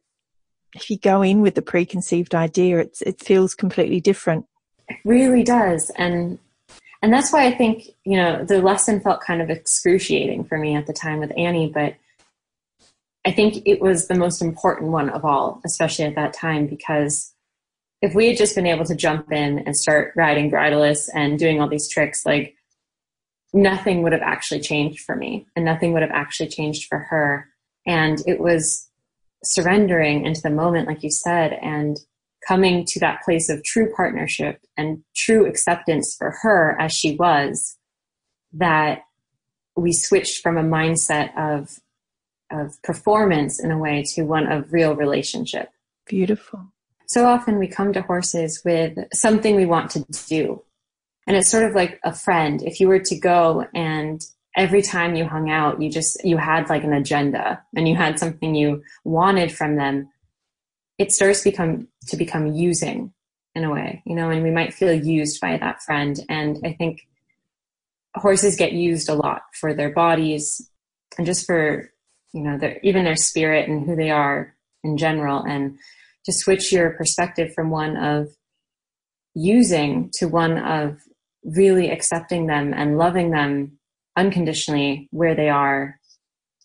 [0.73, 4.45] if you go in with the preconceived idea, it's, it feels completely different.
[4.87, 5.89] It really does.
[5.97, 6.39] And
[7.01, 10.75] and that's why I think, you know, the lesson felt kind of excruciating for me
[10.75, 11.95] at the time with Annie, but
[13.25, 17.33] I think it was the most important one of all, especially at that time, because
[18.01, 21.59] if we had just been able to jump in and start riding bridleless and doing
[21.59, 22.55] all these tricks, like
[23.53, 27.47] nothing would have actually changed for me and nothing would have actually changed for her.
[27.85, 28.87] And it was
[29.43, 31.97] surrendering into the moment, like you said, and
[32.47, 37.77] coming to that place of true partnership and true acceptance for her as she was
[38.53, 39.03] that
[39.75, 41.79] we switched from a mindset of
[42.51, 45.69] of performance in a way to one of real relationship.
[46.05, 46.67] Beautiful.
[47.07, 50.61] So often we come to horses with something we want to do.
[51.27, 52.61] And it's sort of like a friend.
[52.61, 54.21] If you were to go and
[54.55, 58.19] every time you hung out, you just, you had like an agenda and you had
[58.19, 60.09] something you wanted from them,
[60.97, 63.13] it starts to become, to become using
[63.55, 66.19] in a way, you know, and we might feel used by that friend.
[66.29, 67.01] And I think
[68.15, 70.69] horses get used a lot for their bodies
[71.17, 71.91] and just for
[72.33, 75.77] you know, their, even their spirit and who they are in general, and
[76.25, 78.29] to switch your perspective from one of
[79.33, 80.99] using to one of
[81.43, 83.77] really accepting them and loving them
[84.15, 85.99] unconditionally where they are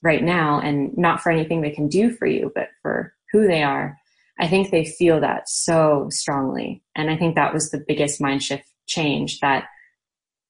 [0.03, 3.63] right now and not for anything they can do for you, but for who they
[3.63, 3.97] are.
[4.39, 6.83] I think they feel that so strongly.
[6.95, 9.65] And I think that was the biggest mind shift change that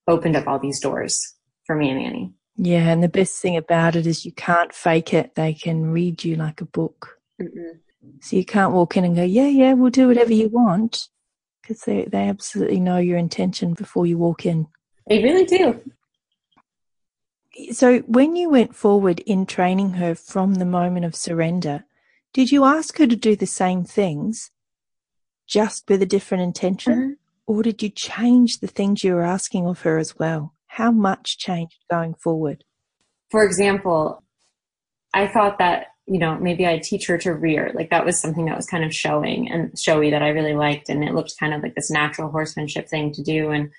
[0.08, 2.32] opened up all these doors for me and Annie.
[2.56, 5.34] Yeah, and the best thing about it is you can't fake it.
[5.34, 7.18] They can read you like a book.
[7.40, 7.78] Mm-mm.
[8.20, 11.08] So you can't walk in and go, yeah, yeah, we'll do whatever you want.
[11.62, 14.68] Because they, they absolutely know your intention before you walk in.
[15.08, 15.80] They really do.
[17.72, 21.84] So when you went forward in training her from the moment of surrender,
[22.34, 24.50] did you ask her to do the same things,
[25.46, 26.94] just with a different intention?
[26.94, 27.12] Mm-hmm.
[27.46, 30.52] or did you change the things you were asking of her as well?
[30.66, 32.64] How much changed going forward?
[33.30, 34.22] For example,
[35.14, 37.70] I thought that, you know, maybe I'd teach her to rear.
[37.74, 40.88] Like that was something that was kind of showing and showy that I really liked.
[40.88, 43.50] And it looked kind of like this natural horsemanship thing to do.
[43.50, 43.70] And,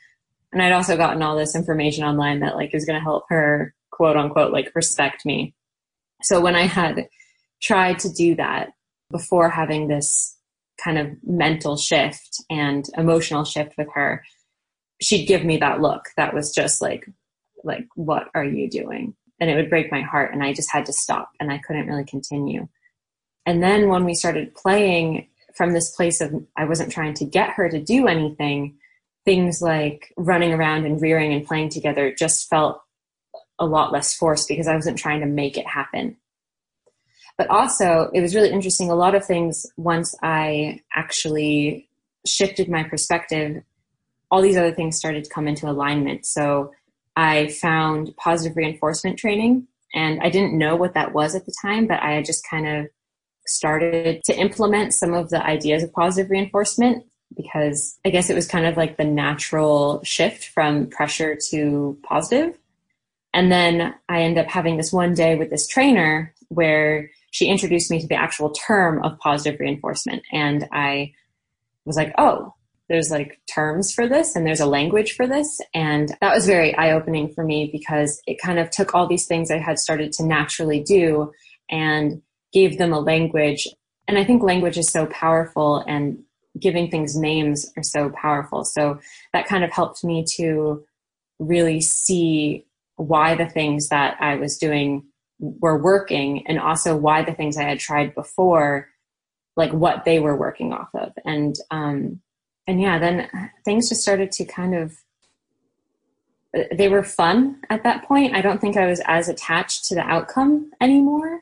[0.51, 3.73] and I'd also gotten all this information online that like is going to help her
[3.91, 5.53] quote unquote, like respect me.
[6.23, 7.07] So when I had
[7.62, 8.69] tried to do that
[9.12, 10.36] before having this
[10.81, 14.23] kind of mental shift and emotional shift with her,
[15.01, 17.10] she'd give me that look that was just like,
[17.63, 19.15] like, what are you doing?
[19.39, 20.33] And it would break my heart.
[20.33, 22.67] And I just had to stop and I couldn't really continue.
[23.45, 27.51] And then when we started playing from this place of I wasn't trying to get
[27.51, 28.77] her to do anything,
[29.27, 32.81] things like running around and rearing and playing together just felt
[33.59, 36.15] a lot less forced because I wasn't trying to make it happen.
[37.37, 38.89] But also, it was really interesting.
[38.89, 41.89] A lot of things, once I actually
[42.25, 43.61] shifted my perspective,
[44.31, 46.25] all these other things started to come into alignment.
[46.25, 46.71] So
[47.17, 51.85] I found positive reinforcement training, and I didn't know what that was at the time,
[51.85, 52.87] but I had just kind of
[53.45, 57.03] started to implement some of the ideas of positive reinforcement
[57.35, 62.57] because I guess it was kind of like the natural shift from pressure to positive.
[63.33, 67.91] And then I end up having this one day with this trainer where she introduced
[67.91, 70.23] me to the actual term of positive reinforcement.
[70.31, 71.13] And I
[71.85, 72.53] was like, oh,
[72.89, 75.59] there's like terms for this and there's a language for this.
[75.73, 79.27] And that was very eye opening for me because it kind of took all these
[79.27, 81.31] things I had started to naturally do
[81.69, 82.21] and
[82.53, 83.67] gave them a language.
[84.07, 86.23] And I think language is so powerful and
[86.60, 88.63] giving things names are so powerful.
[88.63, 89.00] So
[89.34, 90.84] that kind of helped me to
[91.39, 92.65] really see
[92.96, 95.04] why the things that I was doing
[95.39, 98.89] were working and also why the things I had tried before,
[99.56, 101.13] like what they were working off of.
[101.26, 102.22] And, um,
[102.65, 103.30] and yeah, then
[103.63, 104.98] things just started to kind of,
[106.72, 108.36] they were fun at that point.
[108.36, 111.41] I don't think I was as attached to the outcome anymore.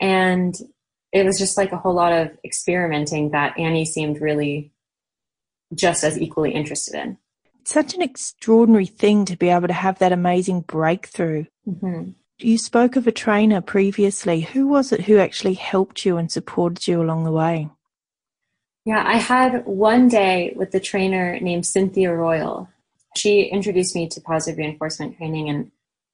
[0.00, 0.54] And
[1.12, 4.72] it was just like a whole lot of experimenting that Annie seemed really
[5.74, 7.18] just as equally interested in
[7.64, 11.44] such an extraordinary thing to be able to have that amazing breakthrough.
[11.68, 12.10] Mm-hmm.
[12.38, 14.40] You spoke of a trainer previously.
[14.40, 17.68] Who was it who actually helped you and supported you along the way?
[18.84, 22.68] Yeah, I had one day with the trainer named Cynthia Royal.
[23.16, 25.48] She introduced me to positive reinforcement training.
[25.48, 25.70] And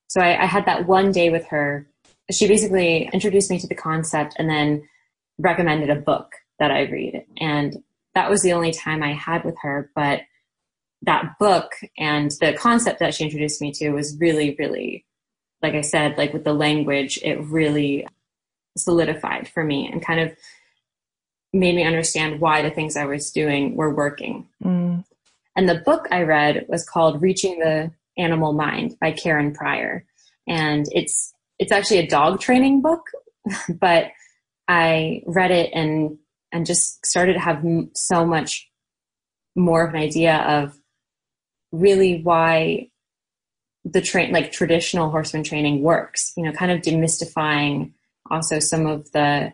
[0.09, 1.87] so I, I had that one day with her.
[2.31, 4.89] She basically introduced me to the concept and then
[5.39, 7.25] recommended a book that I read.
[7.39, 7.83] And
[8.15, 9.91] that was the only time I had with her.
[9.95, 10.23] But
[11.03, 15.05] that book and the concept that she introduced me to was really, really,
[15.63, 18.07] like I said, like with the language, it really
[18.77, 20.37] solidified for me and kind of
[21.53, 24.47] made me understand why the things I was doing were working.
[24.63, 25.05] Mm.
[25.57, 30.05] And the book I read was called Reaching the Animal Mind by Karen Pryor.
[30.47, 33.03] And it's it's actually a dog training book,
[33.81, 34.11] but
[34.67, 36.19] I read it and
[36.53, 38.71] and just started to have so much
[39.55, 40.79] more of an idea of
[41.73, 42.89] really why
[43.85, 47.93] the train like traditional horseman training works you know kind of demystifying
[48.31, 49.53] also some of the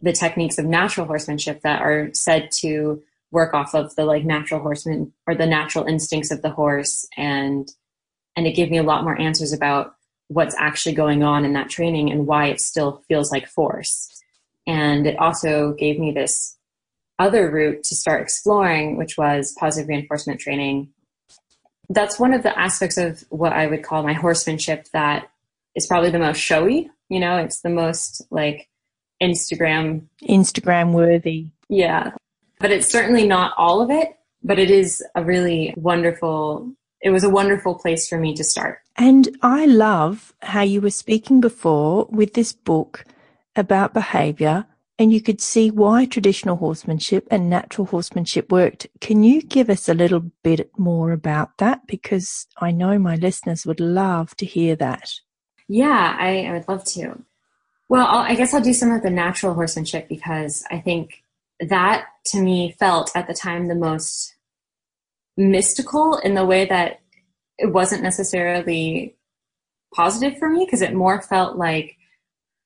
[0.00, 4.60] the techniques of natural horsemanship that are said to work off of the like natural
[4.60, 7.06] horseman or the natural instincts of the horse.
[7.16, 7.68] And
[8.36, 9.95] and it gave me a lot more answers about
[10.28, 14.10] what's actually going on in that training and why it still feels like force
[14.66, 16.56] and it also gave me this
[17.18, 20.88] other route to start exploring which was positive reinforcement training
[21.88, 25.30] that's one of the aspects of what I would call my horsemanship that
[25.74, 26.90] is probably the most showy.
[27.08, 28.68] You know, it's the most like
[29.22, 31.48] Instagram Instagram worthy.
[31.68, 32.12] Yeah.
[32.58, 37.24] But it's certainly not all of it, but it is a really wonderful it was
[37.24, 38.78] a wonderful place for me to start.
[38.96, 43.04] And I love how you were speaking before with this book
[43.54, 44.66] about behavior
[44.98, 48.86] and you could see why traditional horsemanship and natural horsemanship worked.
[49.00, 51.86] Can you give us a little bit more about that?
[51.86, 55.12] Because I know my listeners would love to hear that.
[55.68, 57.22] Yeah, I, I would love to.
[57.88, 61.22] Well, I'll, I guess I'll do some of the natural horsemanship because I think
[61.60, 64.35] that to me felt at the time the most
[65.36, 67.00] mystical in the way that
[67.58, 69.16] it wasn't necessarily
[69.94, 71.96] positive for me because it more felt like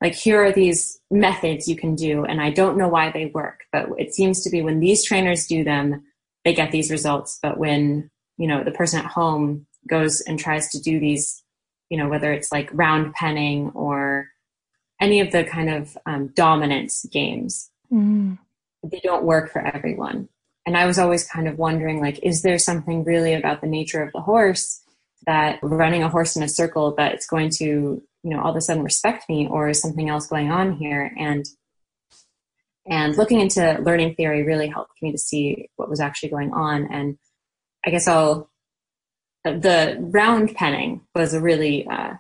[0.01, 3.61] like here are these methods you can do and i don't know why they work
[3.73, 6.03] but it seems to be when these trainers do them
[6.45, 10.69] they get these results but when you know the person at home goes and tries
[10.69, 11.43] to do these
[11.91, 14.27] you know whether it's like round penning or
[15.01, 18.37] any of the kind of um, dominance games mm.
[18.83, 20.29] they don't work for everyone
[20.67, 24.03] and I was always kind of wondering, like, is there something really about the nature
[24.03, 24.83] of the horse
[25.27, 28.57] that running a horse in a circle that it's going to, you know, all of
[28.57, 31.13] a sudden respect me, or is something else going on here?
[31.19, 31.47] And
[32.87, 36.89] and looking into learning theory really helped me to see what was actually going on.
[36.91, 37.19] And
[37.85, 38.51] I guess I'll
[39.45, 42.15] the round penning was a really uh,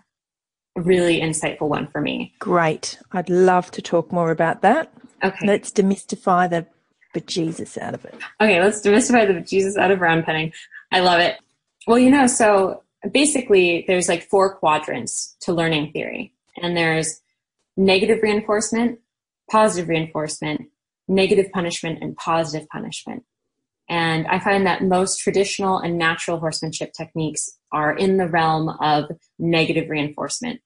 [0.76, 2.34] really insightful one for me.
[2.38, 2.98] Great.
[3.12, 4.92] I'd love to talk more about that.
[5.22, 5.46] Okay.
[5.46, 6.66] Let's demystify the
[7.14, 8.14] bejesus out of it.
[8.40, 10.52] Okay, let's demystify the bejesus out of round penning.
[10.92, 11.36] I love it.
[11.86, 16.34] Well, you know, so basically there's like four quadrants to learning theory.
[16.60, 17.20] And there's
[17.76, 18.98] negative reinforcement,
[19.50, 20.68] positive reinforcement,
[21.08, 23.24] negative punishment, and positive punishment.
[23.88, 29.10] And I find that most traditional and natural horsemanship techniques are in the realm of
[29.38, 30.60] negative reinforcement.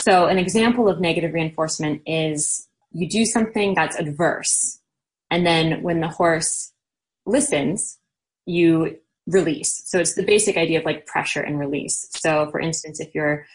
[0.00, 4.77] So, an example of negative reinforcement is you do something that's adverse,
[5.30, 6.72] and then when the horse
[7.26, 7.98] listens,
[8.46, 9.82] you release.
[9.86, 12.08] So, it's the basic idea of like pressure and release.
[12.10, 13.46] So, for instance, if you're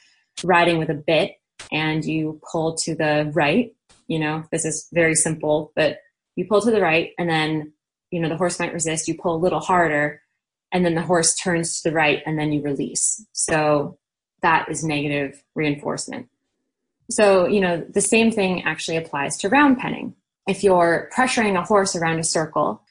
[0.43, 1.33] riding with a bit
[1.71, 3.73] and you pull to the right,
[4.07, 5.99] you know, this is very simple, but
[6.35, 7.73] you pull to the right and then
[8.11, 10.21] you know the horse might resist you pull a little harder
[10.71, 13.97] and then the horse turns to the right and then you release so
[14.41, 16.27] that is negative reinforcement
[17.09, 20.13] so you know the same thing actually applies to round penning
[20.47, 22.81] if you're pressuring a horse around a circle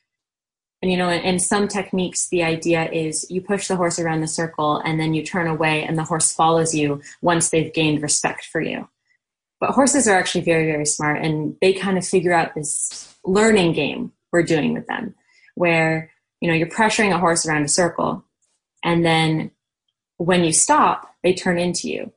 [0.81, 4.27] and you know in, some techniques the idea is you push the horse around the
[4.27, 8.47] circle and then you turn away and the horse follows you once they've gained respect
[8.47, 8.89] for you.
[9.61, 13.73] But horses are actually very very smart and they kind of figure out this learning
[13.73, 15.15] game we're doing with them,
[15.55, 16.11] where
[16.41, 18.25] you know you're pressuring a horse around a circle,
[18.83, 19.51] and then
[20.17, 22.13] when you stop, they turn into you,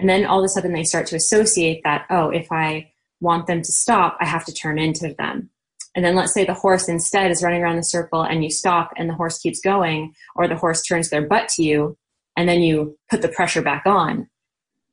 [0.00, 3.46] and then all of a sudden they start to associate that oh, if I want
[3.46, 5.50] them to stop, I have to turn into them.
[5.94, 8.92] And then let's say the horse instead is running around the circle and you stop
[8.96, 11.96] and the horse keeps going, or the horse turns their butt to you
[12.38, 14.28] and then you put the pressure back on.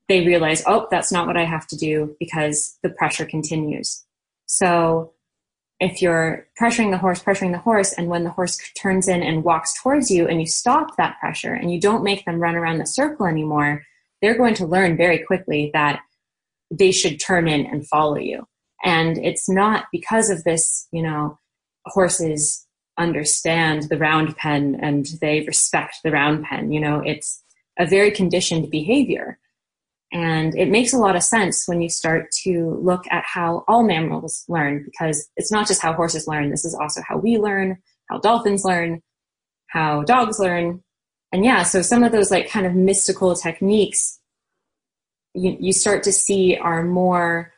[0.09, 4.03] They realize, oh, that's not what I have to do because the pressure continues.
[4.47, 5.13] So
[5.79, 9.43] if you're pressuring the horse, pressuring the horse, and when the horse turns in and
[9.43, 12.79] walks towards you and you stop that pressure and you don't make them run around
[12.79, 13.83] the circle anymore,
[14.21, 15.99] they're going to learn very quickly that
[16.71, 18.45] they should turn in and follow you.
[18.83, 21.39] And it's not because of this, you know,
[21.85, 22.65] horses
[22.97, 26.71] understand the round pen and they respect the round pen.
[26.71, 27.43] You know, it's
[27.77, 29.39] a very conditioned behavior.
[30.13, 33.83] And it makes a lot of sense when you start to look at how all
[33.83, 37.77] mammals learn, because it's not just how horses learn, this is also how we learn,
[38.09, 39.01] how dolphins learn,
[39.67, 40.81] how dogs learn.
[41.31, 44.19] And yeah, so some of those like kind of mystical techniques
[45.35, 47.53] you, you start to see are more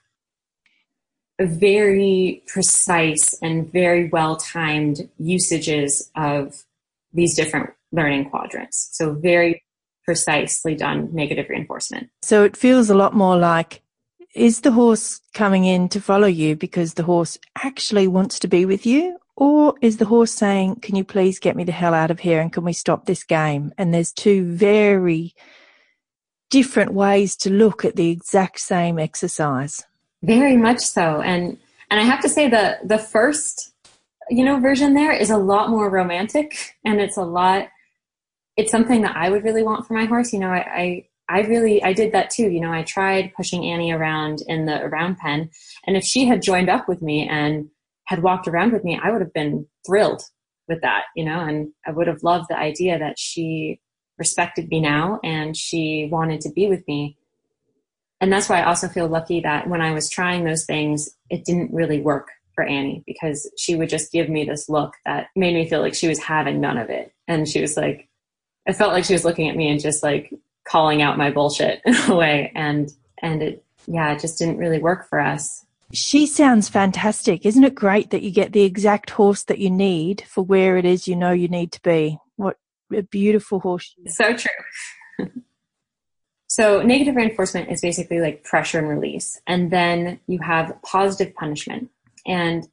[1.40, 6.64] very precise and very well timed usages of
[7.14, 8.90] these different learning quadrants.
[8.92, 9.64] So very
[10.04, 12.10] precisely done negative reinforcement.
[12.22, 13.82] So it feels a lot more like
[14.34, 18.66] is the horse coming in to follow you because the horse actually wants to be
[18.66, 19.18] with you?
[19.36, 22.40] Or is the horse saying, Can you please get me the hell out of here
[22.40, 23.74] and can we stop this game?
[23.78, 25.34] And there's two very
[26.50, 29.84] different ways to look at the exact same exercise.
[30.24, 31.22] Very much so.
[31.22, 31.58] And
[31.90, 33.74] and I have to say the the first
[34.30, 37.70] you know version there is a lot more romantic and it's a lot
[38.58, 40.34] it's something that I would really want for my horse.
[40.34, 42.50] You know, I, I, I really, I did that too.
[42.50, 45.50] You know, I tried pushing Annie around in the around pen,
[45.86, 47.70] and if she had joined up with me and
[48.06, 50.24] had walked around with me, I would have been thrilled
[50.68, 51.04] with that.
[51.16, 53.80] You know, and I would have loved the idea that she
[54.18, 57.18] respected me now and she wanted to be with me.
[58.20, 61.46] And that's why I also feel lucky that when I was trying those things, it
[61.46, 65.54] didn't really work for Annie because she would just give me this look that made
[65.54, 67.14] me feel like she was having none of it.
[67.28, 68.10] And she was like,
[68.68, 70.34] I felt like she was looking at me and just like
[70.68, 72.52] calling out my bullshit in a way.
[72.56, 75.64] And, and it, yeah, it just didn't really work for us.
[75.94, 77.46] She sounds fantastic.
[77.46, 80.84] Isn't it great that you get the exact horse that you need for where it
[80.84, 82.20] is you know you need to be?
[82.94, 83.94] A beautiful horse.
[84.08, 85.28] So true.
[86.48, 89.40] so, negative reinforcement is basically like pressure and release.
[89.48, 91.90] And then you have positive punishment.
[92.26, 92.68] And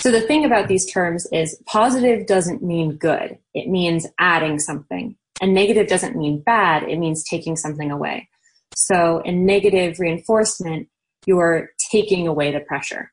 [0.00, 5.16] so, the thing about these terms is positive doesn't mean good, it means adding something.
[5.42, 8.28] And negative doesn't mean bad, it means taking something away.
[8.74, 10.88] So in negative reinforcement,
[11.26, 13.12] you're taking away the pressure.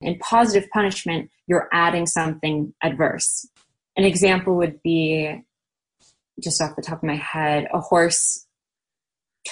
[0.00, 3.46] In positive punishment, you're adding something adverse.
[3.96, 5.44] An example would be
[6.40, 8.46] just off the top of my head a horse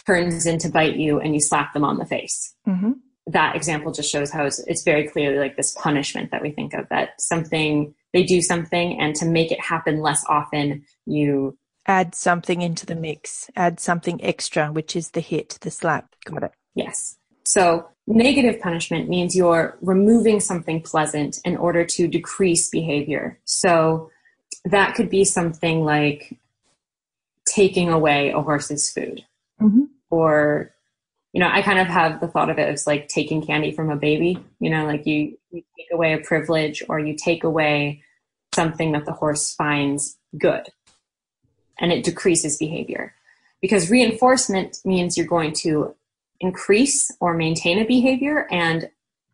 [0.07, 2.55] turns in to bite you and you slap them on the face.
[2.67, 2.93] Mm-hmm.
[3.29, 6.75] That example just shows how it's, it's very clearly like this punishment that we think
[6.75, 12.15] of that something they do something and to make it happen less often you add
[12.15, 16.53] something into the mix add something extra which is the hit the slap got it
[16.75, 24.11] yes so negative punishment means you're removing something pleasant in order to decrease behavior so
[24.65, 26.39] that could be something like
[27.59, 29.25] taking away a horse's food.
[29.61, 29.87] Mm-hmm.
[30.11, 30.73] or
[31.33, 33.91] you know i kind of have the thought of it as like taking candy from
[33.91, 38.05] a baby you know like you, you take away a privilege or you take away
[38.55, 40.67] something that the horse finds good.
[41.79, 43.15] And it decreases behavior.
[43.61, 45.95] Because reinforcement means you're going to
[46.41, 48.91] increase or maintain a behavior and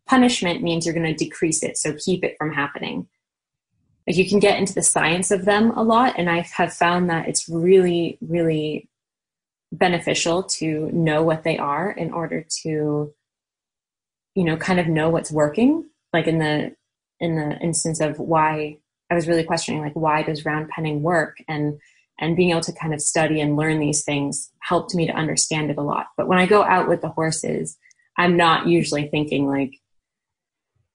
[0.06, 3.06] punishment means you're going to decrease it so keep it from happening
[4.06, 7.10] like you can get into the science of them a lot and i have found
[7.10, 8.88] that it's really really
[9.78, 13.12] beneficial to know what they are in order to
[14.34, 15.88] you know kind of know what's working.
[16.12, 16.74] Like in the
[17.20, 18.78] in the instance of why
[19.10, 21.36] i was really questioning like why does round penning work?
[21.48, 21.78] And
[22.20, 25.70] and being able to kind of study and learn these things helped me to understand
[25.70, 26.06] it a lot.
[26.16, 27.76] But when i go out with the horses
[28.16, 29.72] i'm not usually thinking like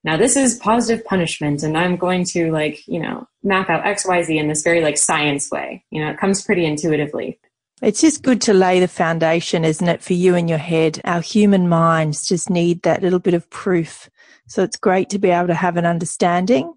[0.04, 4.28] now this is positive punishment and i'm going to like you know map out xyz
[4.28, 5.84] in this very like science way.
[5.90, 7.38] You know it comes pretty intuitively.
[7.82, 11.00] It's just good to lay the foundation isn't it for you in your head?
[11.04, 14.10] Our human minds just need that little bit of proof.
[14.46, 16.74] So it's great to be able to have an understanding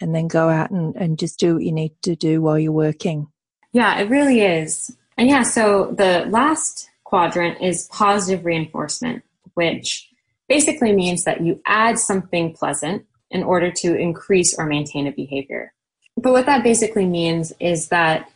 [0.00, 2.72] and then go out and, and just do what you need to do while you're
[2.72, 3.28] working.
[3.72, 4.96] Yeah it really is.
[5.16, 9.22] And yeah so the last quadrant is positive reinforcement
[9.54, 10.07] which
[10.48, 15.72] basically means that you add something pleasant in order to increase or maintain a behavior.
[16.16, 18.30] But what that basically means is that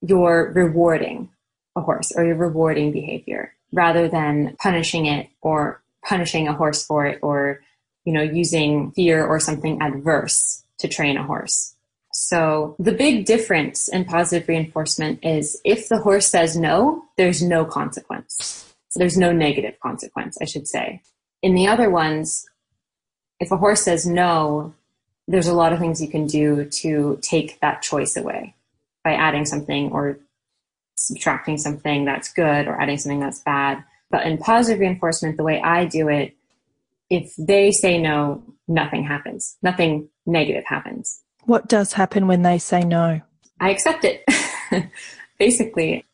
[0.00, 1.28] you're rewarding
[1.76, 7.04] a horse or you're rewarding behavior rather than punishing it or punishing a horse for
[7.06, 7.60] it or
[8.04, 11.74] you know using fear or something adverse to train a horse.
[12.12, 17.64] So the big difference in positive reinforcement is if the horse says no, there's no
[17.64, 18.74] consequence.
[18.96, 21.02] There's no negative consequence, I should say
[21.42, 22.48] in the other ones,
[23.40, 24.74] if a horse says no,
[25.26, 28.54] there's a lot of things you can do to take that choice away
[29.04, 30.18] by adding something or
[30.96, 33.84] subtracting something that's good or adding something that's bad.
[34.10, 36.34] But in positive reinforcement, the way I do it,
[37.10, 39.56] if they say no, nothing happens.
[39.62, 41.22] Nothing negative happens.
[41.44, 43.20] What does happen when they say no?
[43.60, 44.24] I accept it.
[45.38, 46.04] Basically,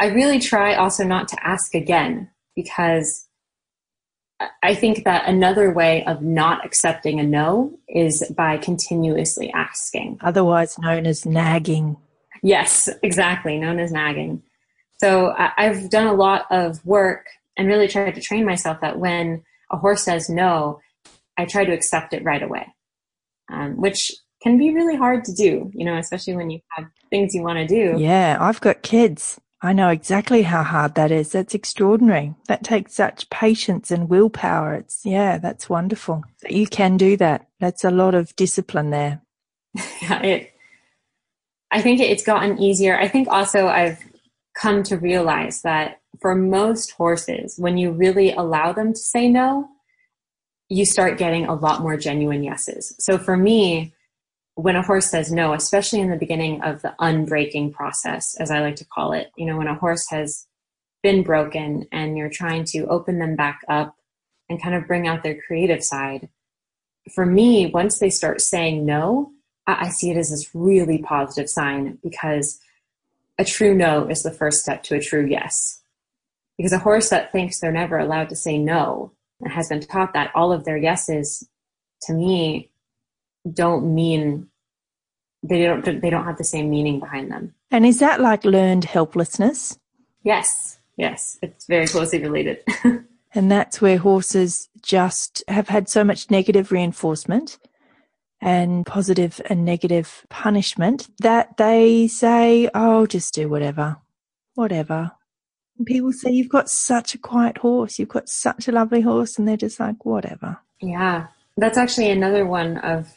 [0.00, 3.26] I really try also not to ask again because
[4.62, 10.18] I think that another way of not accepting a no is by continuously asking.
[10.20, 11.96] Otherwise known as nagging.
[12.42, 14.42] Yes, exactly, known as nagging.
[14.98, 17.26] So I've done a lot of work
[17.56, 20.80] and really tried to train myself that when a horse says no,
[21.38, 22.66] I try to accept it right away,
[23.52, 24.12] um, which
[24.42, 27.58] can be really hard to do, you know, especially when you have things you want
[27.58, 27.98] to do.
[27.98, 31.32] Yeah, I've got kids I know exactly how hard that is.
[31.32, 32.34] That's extraordinary.
[32.48, 34.74] That takes such patience and willpower.
[34.74, 36.22] It's, yeah, that's wonderful.
[36.46, 37.48] You can do that.
[37.60, 39.22] That's a lot of discipline there.
[40.02, 40.52] Yeah, it,
[41.70, 42.98] I think it's gotten easier.
[42.98, 44.04] I think also I've
[44.54, 49.66] come to realize that for most horses, when you really allow them to say no,
[50.68, 52.94] you start getting a lot more genuine yeses.
[52.98, 53.93] So for me,
[54.54, 58.60] when a horse says no, especially in the beginning of the unbreaking process, as I
[58.60, 60.46] like to call it, you know, when a horse has
[61.02, 63.96] been broken and you're trying to open them back up
[64.48, 66.28] and kind of bring out their creative side,
[67.12, 69.32] for me, once they start saying no,
[69.66, 72.60] I, see it as this really positive sign because
[73.38, 75.80] a true no is the first step to a true yes.
[76.56, 80.12] Because a horse that thinks they're never allowed to say no and has been taught
[80.12, 81.48] that all of their yeses,
[82.02, 82.70] to me,
[83.52, 84.48] don't mean
[85.42, 87.54] they don't they don't have the same meaning behind them.
[87.70, 89.78] And is that like learned helplessness?
[90.22, 90.78] Yes.
[90.96, 92.62] Yes, it's very closely related.
[93.34, 97.58] and that's where horses just have had so much negative reinforcement
[98.40, 103.96] and positive and negative punishment that they say, "Oh, just do whatever.
[104.54, 105.12] Whatever."
[105.78, 107.98] And people say, "You've got such a quiet horse.
[107.98, 111.26] You've got such a lovely horse." And they're just like, "Whatever." Yeah.
[111.56, 113.12] That's actually another one of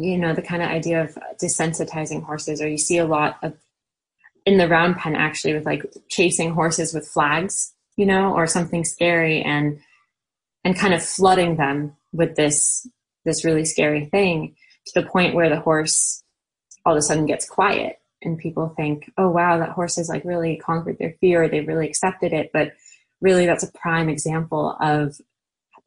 [0.00, 3.54] you know the kind of idea of desensitizing horses or you see a lot of
[4.46, 8.84] in the round pen actually with like chasing horses with flags you know or something
[8.84, 9.80] scary and
[10.64, 12.86] and kind of flooding them with this
[13.24, 14.54] this really scary thing
[14.86, 16.22] to the point where the horse
[16.84, 20.24] all of a sudden gets quiet and people think oh wow that horse has like
[20.24, 22.50] really conquered their fear they really accepted it.
[22.52, 22.72] But
[23.20, 25.20] really that's a prime example of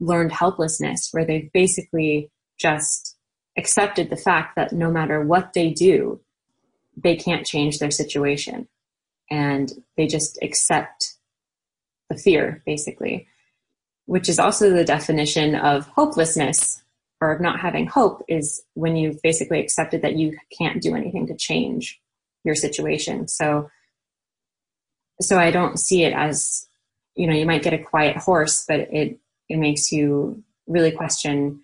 [0.00, 3.11] learned helplessness where they've basically just
[3.56, 6.20] accepted the fact that no matter what they do,
[6.96, 8.68] they can't change their situation.
[9.30, 11.14] And they just accept
[12.10, 13.26] the fear, basically,
[14.06, 16.82] which is also the definition of hopelessness
[17.20, 21.26] or of not having hope is when you've basically accepted that you can't do anything
[21.28, 22.00] to change
[22.44, 23.28] your situation.
[23.28, 23.70] So,
[25.20, 26.66] so I don't see it as,
[27.14, 31.62] you know, you might get a quiet horse, but it, it makes you really question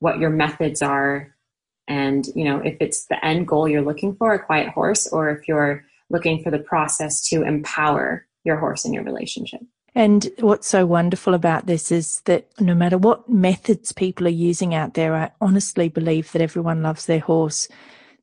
[0.00, 1.34] what your methods are.
[1.86, 5.30] And you know if it's the end goal you're looking for a quiet horse or
[5.30, 9.60] if you're looking for the process to empower your horse in your relationship.
[9.94, 14.74] And what's so wonderful about this is that no matter what methods people are using
[14.74, 17.68] out there i honestly believe that everyone loves their horse.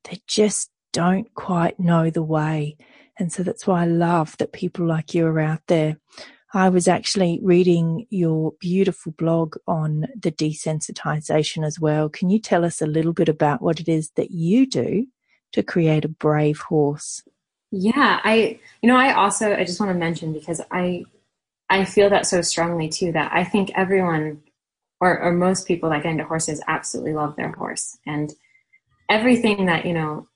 [0.04, 2.76] They just don't quite know the way.
[3.18, 5.96] And so that's why i love that people like you are out there
[6.54, 12.08] I was actually reading your beautiful blog on the desensitization as well.
[12.08, 15.06] Can you tell us a little bit about what it is that you do
[15.52, 17.22] to create a brave horse?
[17.72, 21.04] Yeah, I you know, I also I just want to mention because I
[21.68, 24.42] I feel that so strongly too that I think everyone
[25.00, 27.98] or, or most people that get into horses absolutely love their horse.
[28.06, 28.32] And
[29.10, 30.28] everything that, you know,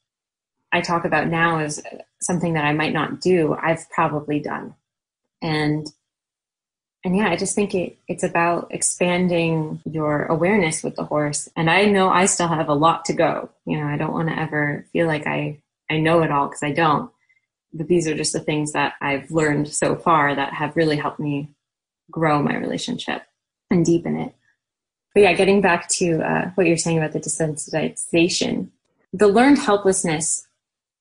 [0.72, 1.82] I talk about now is
[2.20, 4.74] something that I might not do, I've probably done.
[5.42, 5.86] And
[7.04, 11.48] and yeah, I just think it, it's about expanding your awareness with the horse.
[11.56, 13.48] And I know I still have a lot to go.
[13.64, 16.62] You know, I don't want to ever feel like I, I know it all because
[16.62, 17.10] I don't.
[17.72, 21.20] But these are just the things that I've learned so far that have really helped
[21.20, 21.54] me
[22.10, 23.22] grow my relationship
[23.70, 24.34] and deepen it.
[25.14, 28.68] But yeah, getting back to uh, what you're saying about the desensitization,
[29.12, 30.46] the learned helplessness,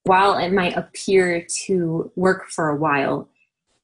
[0.03, 3.27] while it might appear to work for a while,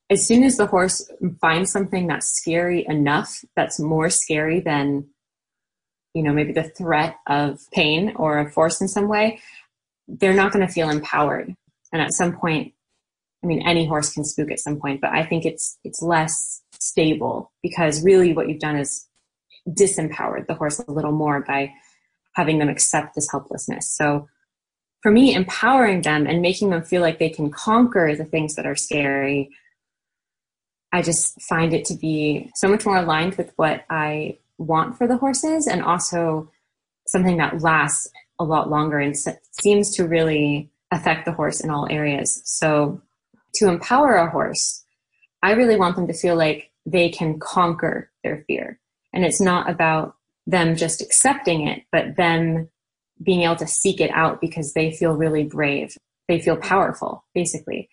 [0.09, 1.09] as soon as the horse
[1.41, 5.07] finds something that's scary enough, that's more scary than,
[6.13, 9.39] you know, maybe the threat of pain or a force in some way,
[10.07, 11.55] they're not going to feel empowered.
[11.91, 12.73] And at some point,
[13.43, 16.61] I mean, any horse can spook at some point, but I think it's it's less
[16.79, 19.07] stable because really what you've done is
[19.69, 21.71] disempowered the horse a little more by
[22.33, 23.91] having them accept this helplessness.
[23.91, 24.27] So
[25.01, 28.65] for me, empowering them and making them feel like they can conquer the things that
[28.65, 29.49] are scary
[30.95, 35.07] I just find it to be so much more aligned with what I want for
[35.07, 36.49] the horses and also
[37.07, 39.13] something that lasts a lot longer and
[39.61, 42.41] seems to really affect the horse in all areas.
[42.45, 43.01] So
[43.55, 44.85] to empower a horse,
[45.43, 48.79] I really want them to feel like they can conquer their fear.
[49.11, 50.15] And it's not about
[50.47, 52.69] them just accepting it, but them
[53.21, 55.97] being able to seek it out because they feel really brave.
[56.29, 57.89] They feel powerful, basically.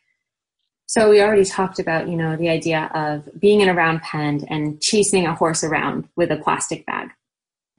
[0.93, 4.45] So we already talked about, you know, the idea of being in a round pen
[4.51, 7.09] and chasing a horse around with a plastic bag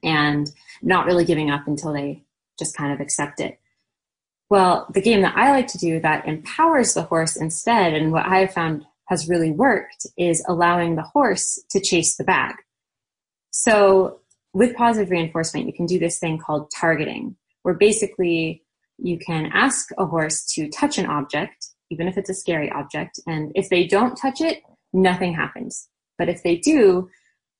[0.02, 0.50] and
[0.82, 2.24] not really giving up until they
[2.58, 3.60] just kind of accept it.
[4.50, 8.26] Well, the game that I like to do that empowers the horse instead, and what
[8.26, 12.56] I have found has really worked, is allowing the horse to chase the bag.
[13.52, 18.64] So with positive reinforcement, you can do this thing called targeting, where basically
[18.98, 23.20] you can ask a horse to touch an object even if it's a scary object.
[23.26, 24.62] And if they don't touch it,
[24.92, 25.88] nothing happens.
[26.18, 27.10] But if they do,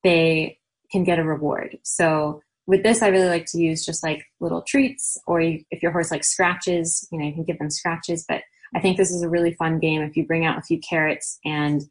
[0.03, 0.59] they
[0.91, 1.79] can get a reward.
[1.83, 5.93] So with this, I really like to use just like little treats, or if your
[5.93, 8.25] horse like scratches, you know, you can give them scratches.
[8.27, 8.43] But
[8.75, 11.39] I think this is a really fun game if you bring out a few carrots
[11.45, 11.83] and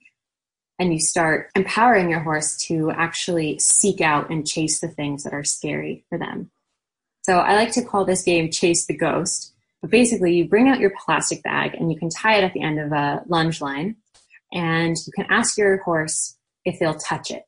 [0.80, 5.34] and you start empowering your horse to actually seek out and chase the things that
[5.34, 6.50] are scary for them.
[7.22, 9.53] So I like to call this game Chase the Ghost
[9.84, 12.62] but basically, you bring out your plastic bag and you can tie it at the
[12.62, 13.98] end of a lunge line,
[14.54, 17.44] and you can ask your horse if they'll touch it.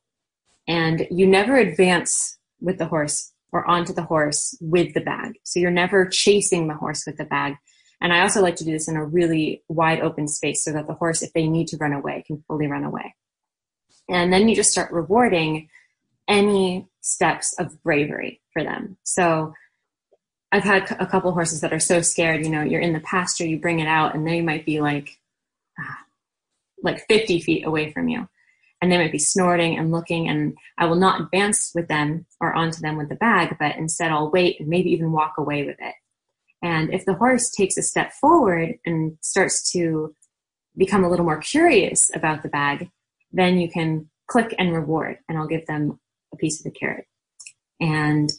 [0.68, 5.38] And you never advance with the horse or onto the horse with the bag.
[5.44, 7.56] So you're never chasing the horse with the bag.
[8.02, 10.86] And I also like to do this in a really wide open space so that
[10.86, 13.14] the horse, if they need to run away, can fully run away.
[14.10, 15.70] And then you just start rewarding
[16.28, 18.98] any steps of bravery for them.
[19.04, 19.54] So
[20.56, 23.44] I've had a couple horses that are so scared, you know, you're in the pasture,
[23.44, 25.18] you bring it out, and they might be like,
[25.78, 25.98] ah,
[26.82, 28.26] like 50 feet away from you.
[28.80, 32.54] And they might be snorting and looking, and I will not advance with them or
[32.54, 35.76] onto them with the bag, but instead I'll wait and maybe even walk away with
[35.78, 35.94] it.
[36.62, 40.14] And if the horse takes a step forward and starts to
[40.74, 42.90] become a little more curious about the bag,
[43.30, 46.00] then you can click and reward, and I'll give them
[46.32, 47.06] a piece of the carrot.
[47.78, 48.30] And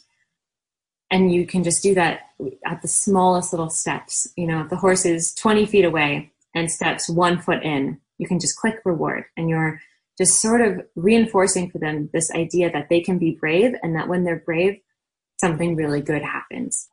[1.10, 2.30] and you can just do that
[2.66, 4.28] at the smallest little steps.
[4.36, 8.40] You know, the horse is 20 feet away and steps one foot in, you can
[8.40, 9.80] just click reward and you're
[10.18, 14.08] just sort of reinforcing for them this idea that they can be brave and that
[14.08, 14.80] when they're brave,
[15.40, 16.88] something really good happens.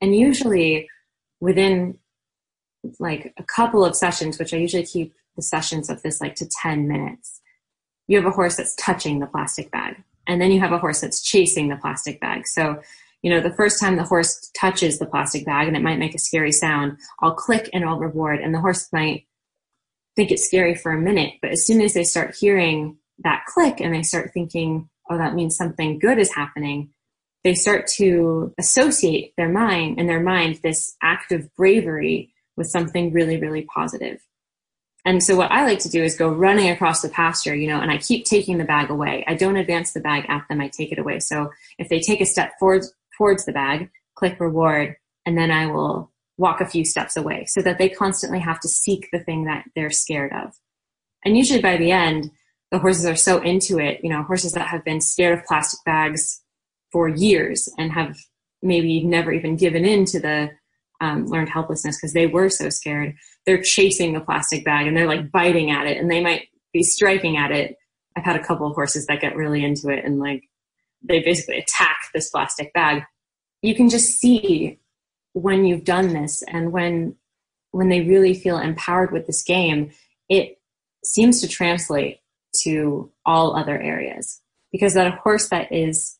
[0.00, 0.88] And usually
[1.40, 1.98] within
[3.00, 6.48] like a couple of sessions, which I usually keep the sessions of this like to
[6.62, 7.40] 10 minutes,
[8.06, 9.96] you have a horse that's touching the plastic bag.
[10.26, 12.46] And then you have a horse that's chasing the plastic bag.
[12.46, 12.82] So,
[13.22, 16.14] you know, the first time the horse touches the plastic bag and it might make
[16.14, 18.40] a scary sound, I'll click and I'll reward.
[18.40, 19.26] And the horse might
[20.14, 23.80] think it's scary for a minute, but as soon as they start hearing that click
[23.80, 26.90] and they start thinking, oh, that means something good is happening,
[27.44, 33.12] they start to associate their mind in their mind this act of bravery with something
[33.12, 34.20] really, really positive.
[35.04, 37.80] And so what I like to do is go running across the pasture, you know,
[37.80, 39.24] and I keep taking the bag away.
[39.26, 41.20] I don't advance the bag at them, I take it away.
[41.20, 42.84] So if they take a step forward
[43.18, 44.96] towards the bag, click reward,
[45.26, 48.68] and then I will walk a few steps away so that they constantly have to
[48.68, 50.54] seek the thing that they're scared of.
[51.24, 52.30] And usually by the end,
[52.70, 55.80] the horses are so into it, you know, horses that have been scared of plastic
[55.84, 56.42] bags
[56.92, 58.16] for years and have
[58.62, 60.50] maybe never even given in to the
[61.00, 63.14] um, learned helplessness because they were so scared.
[63.46, 66.82] They're chasing the plastic bag and they're like biting at it and they might be
[66.82, 67.76] striking at it.
[68.16, 70.44] I've had a couple of horses that get really into it and like
[71.02, 73.04] they basically attack this plastic bag.
[73.62, 74.78] You can just see
[75.32, 77.16] when you've done this and when
[77.70, 79.90] when they really feel empowered with this game,
[80.28, 80.58] it
[81.04, 82.20] seems to translate
[82.62, 84.40] to all other areas
[84.72, 86.18] because that a horse that is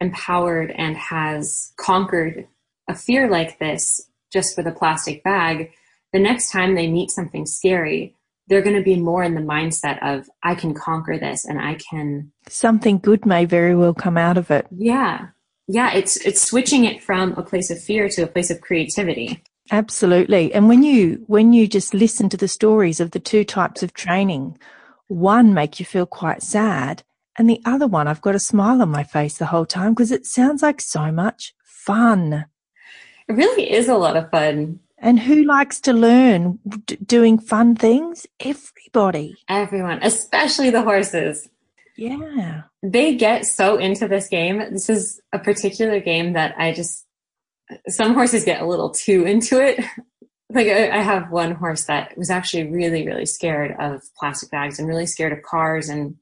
[0.00, 2.46] empowered and has conquered
[2.88, 5.70] a fear like this just with a plastic bag,
[6.12, 8.16] the next time they meet something scary,
[8.46, 11.74] they're going to be more in the mindset of, I can conquer this and I
[11.74, 12.32] can.
[12.48, 14.66] Something good may very well come out of it.
[14.70, 15.28] Yeah.
[15.66, 15.92] Yeah.
[15.94, 19.42] It's, it's switching it from a place of fear to a place of creativity.
[19.72, 20.52] Absolutely.
[20.52, 23.94] And when you, when you just listen to the stories of the two types of
[23.94, 24.58] training,
[25.08, 27.02] one make you feel quite sad
[27.36, 30.12] and the other one, I've got a smile on my face the whole time because
[30.12, 32.46] it sounds like so much fun.
[33.28, 34.80] It really is a lot of fun.
[35.04, 38.26] And who likes to learn d- doing fun things?
[38.40, 39.36] Everybody.
[39.50, 41.46] Everyone, especially the horses.
[41.98, 42.62] Yeah.
[42.82, 44.58] They get so into this game.
[44.72, 47.04] This is a particular game that I just,
[47.86, 49.84] some horses get a little too into it.
[50.50, 54.88] like I have one horse that was actually really, really scared of plastic bags and
[54.88, 56.16] really scared of cars and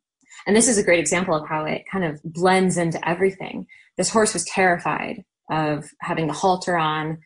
[0.45, 3.66] and this is a great example of how it kind of blends into everything.
[3.97, 7.18] This horse was terrified of having the halter on,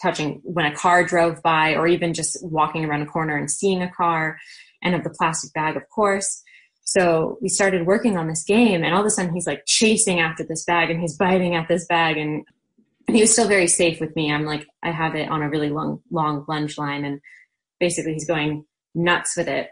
[0.00, 3.82] touching when a car drove by, or even just walking around a corner and seeing
[3.82, 4.38] a car,
[4.82, 6.42] and of the plastic bag, of course.
[6.82, 10.20] So we started working on this game, and all of a sudden he's like chasing
[10.20, 12.44] after this bag and he's biting at this bag, and
[13.06, 14.32] he was still very safe with me.
[14.32, 17.20] I'm like, I have it on a really long, long lunge line, and
[17.80, 18.64] basically he's going
[18.94, 19.70] nuts with it.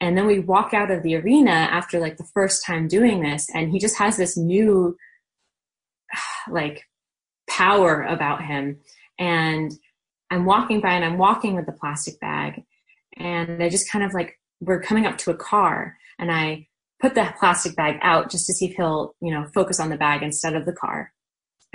[0.00, 3.46] And then we walk out of the arena after like the first time doing this,
[3.52, 4.96] and he just has this new,
[6.48, 6.84] like,
[7.48, 8.78] power about him.
[9.22, 9.70] And
[10.32, 12.64] I'm walking by and I'm walking with the plastic bag,
[13.16, 16.66] and I just kind of like, we're coming up to a car, and I
[17.00, 19.96] put the plastic bag out just to see if he'll, you know, focus on the
[19.96, 21.12] bag instead of the car.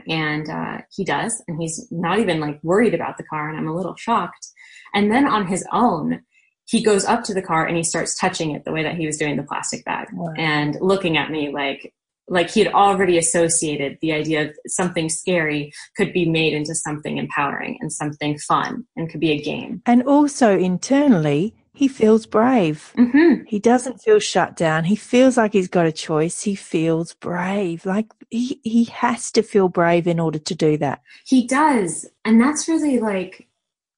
[0.09, 3.67] And uh, he does, and he's not even like worried about the car, and I'm
[3.67, 4.47] a little shocked.
[4.93, 6.21] And then on his own,
[6.65, 9.05] he goes up to the car and he starts touching it the way that he
[9.05, 10.33] was doing the plastic bag wow.
[10.37, 11.93] and looking at me like
[12.28, 17.17] like he had already associated the idea of something scary could be made into something
[17.17, 19.82] empowering and something fun and could be a game.
[19.86, 22.91] And also internally, he feels brave.
[22.97, 23.43] Mm-hmm.
[23.45, 24.86] He doesn't feel shut down.
[24.86, 26.41] He feels like he's got a choice.
[26.41, 27.86] He feels brave.
[27.86, 31.01] Like he, he has to feel brave in order to do that.
[31.25, 32.07] He does.
[32.25, 33.47] And that's really like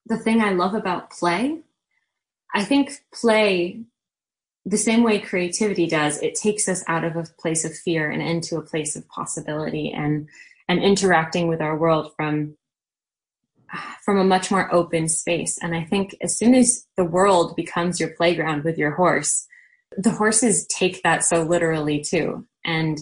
[0.06, 1.60] the thing I love about play
[2.54, 3.82] I think play,
[4.70, 8.22] the same way creativity does, it takes us out of a place of fear and
[8.22, 10.30] into a place of possibility and
[10.68, 12.56] and interacting with our world from
[14.04, 15.58] from a much more open space.
[15.62, 19.48] And I think as soon as the world becomes your playground with your horse,
[19.98, 22.48] the horses take that so literally too.
[22.64, 23.00] And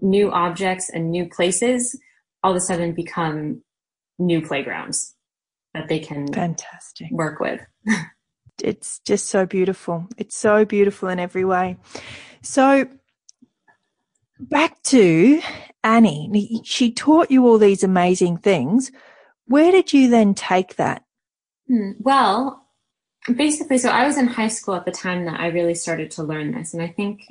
[0.00, 1.98] new objects and new places
[2.42, 3.62] all of a sudden become
[4.18, 5.14] new playgrounds
[5.74, 7.60] that they can fantastic work with.
[8.62, 10.06] it's just so beautiful.
[10.16, 11.76] It's so beautiful in every way.
[12.42, 12.88] So
[14.38, 15.40] back to
[15.84, 16.62] Annie.
[16.64, 18.90] She taught you all these amazing things.
[19.46, 21.04] Where did you then take that?
[21.68, 22.66] Hmm, well,
[23.34, 26.22] basically, so I was in high school at the time that I really started to
[26.22, 26.74] learn this.
[26.74, 27.22] And I think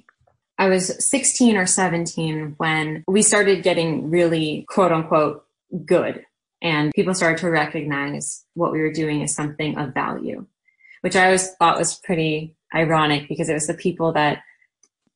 [0.58, 5.46] I was 16 or 17 when we started getting really quote unquote
[5.86, 6.26] good.
[6.62, 10.46] And people started to recognize what we were doing as something of value
[11.02, 14.44] which I always thought was pretty ironic because it was the people that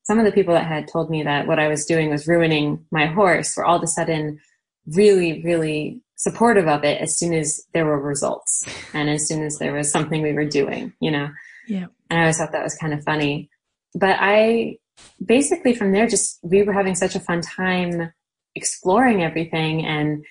[0.04, 2.86] some of the people that had told me that what I was doing was ruining
[2.92, 4.40] my horse were all of a sudden
[4.88, 9.58] really, really supportive of it as soon as there were results and as soon as
[9.60, 11.30] there was something we were doing, you know?
[11.68, 11.88] Yeah.
[12.10, 13.50] And I always thought that was kind of funny.
[13.96, 14.78] But I
[15.24, 18.12] basically from there just we were having such a fun time
[18.56, 20.24] exploring everything and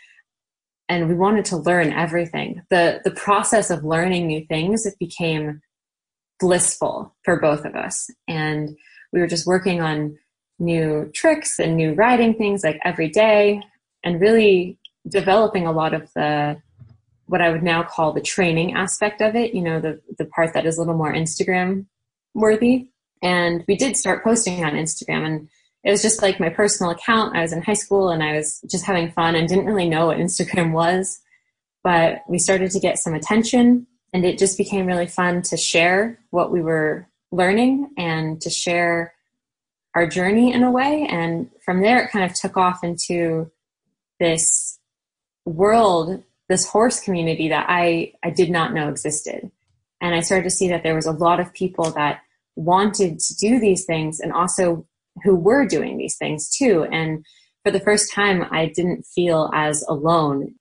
[0.89, 2.63] and we wanted to learn everything.
[2.71, 5.61] The the process of learning new things it became
[6.39, 8.11] blissful for both of us.
[8.27, 8.77] And
[9.13, 10.19] we were just working on
[10.59, 13.63] new tricks and new riding things like every day
[14.05, 14.79] and really
[15.09, 16.61] developing a lot of the
[17.27, 20.53] what I would now call the training aspect of it, you know, the the part
[20.55, 21.87] that is a little more Instagram
[22.35, 22.89] worthy.
[23.23, 25.49] And we did start posting on Instagram and
[25.85, 27.37] it was just like my personal account.
[27.37, 30.07] I was in high school and I was just having fun and didn't really know
[30.07, 31.21] what Instagram was.
[31.83, 36.21] But we started to get some attention and it just became really fun to share
[36.31, 39.15] what we were learning and to share
[39.95, 41.07] our journey in a way.
[41.11, 43.51] And from there, it kind of took off into
[44.21, 44.79] this
[45.45, 49.51] world, this horse community that I, I did not know existed.
[50.01, 52.21] And I started to see that there was a lot of people that
[52.55, 54.87] wanted to do these things and also
[55.25, 56.85] who were doing these things too.
[56.91, 57.25] And
[57.65, 60.55] for the first time, I didn't feel as alone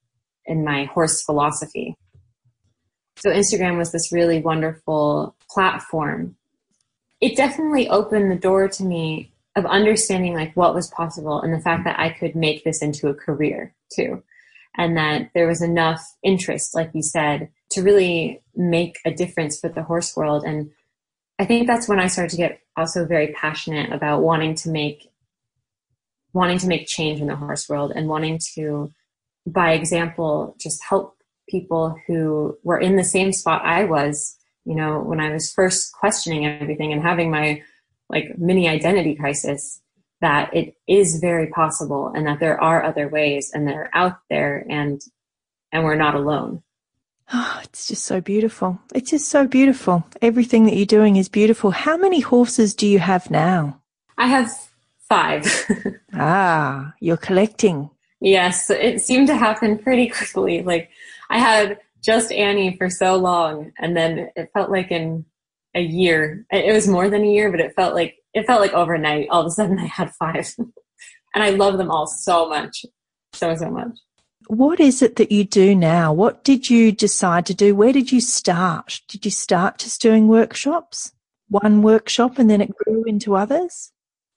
[0.46, 1.96] in my horse philosophy.
[3.18, 6.36] So Instagram was this really wonderful platform.
[7.20, 11.60] It definitely opened the door to me of understanding like what was possible and the
[11.60, 14.24] fact that I could make this into a career too.
[14.78, 19.70] And that there was enough interest, like you said, to really make a difference for
[19.70, 20.44] the horse world.
[20.46, 20.72] And
[21.38, 25.10] I think that's when I started to get also very passionate about wanting to make
[26.34, 28.92] wanting to make change in the horse world and wanting to
[29.46, 31.18] by example just help
[31.50, 35.92] people who were in the same spot I was, you know, when I was first
[35.92, 37.62] questioning everything and having my
[38.10, 39.82] like mini identity crisis
[40.22, 44.66] that it is very possible and that there are other ways and they're out there
[44.70, 45.02] and
[45.72, 46.64] and we're not alone.
[47.34, 48.80] Oh, it's just so beautiful.
[48.94, 50.06] It's just so beautiful.
[50.22, 51.72] Everything that you're doing is beautiful.
[51.72, 53.82] How many horses do you have now?
[54.18, 54.52] I have
[55.08, 55.46] five.
[56.14, 57.90] ah, you're collecting.
[58.20, 60.62] Yes, it seemed to happen pretty quickly.
[60.62, 60.90] Like
[61.30, 65.26] I had just Annie for so long, and then it felt like in
[65.74, 66.46] a year.
[66.52, 69.28] It was more than a year, but it felt like it felt like overnight.
[69.30, 70.54] All of a sudden, I had five,
[71.34, 72.86] and I love them all so much,
[73.34, 73.98] so so much.
[74.52, 76.12] What is it that you do now?
[76.12, 77.74] What did you decide to do?
[77.74, 79.00] Where did you start?
[79.08, 81.14] Did you start just doing workshops?
[81.48, 83.94] One workshop and then it grew into others?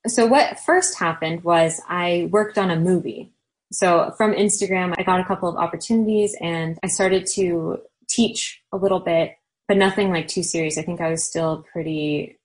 [0.07, 3.33] So, what first happened was I worked on a movie.
[3.73, 8.77] So, from Instagram, I got a couple of opportunities and I started to teach a
[8.77, 9.35] little bit,
[9.67, 10.79] but nothing like too serious.
[10.79, 12.39] I think I was still pretty,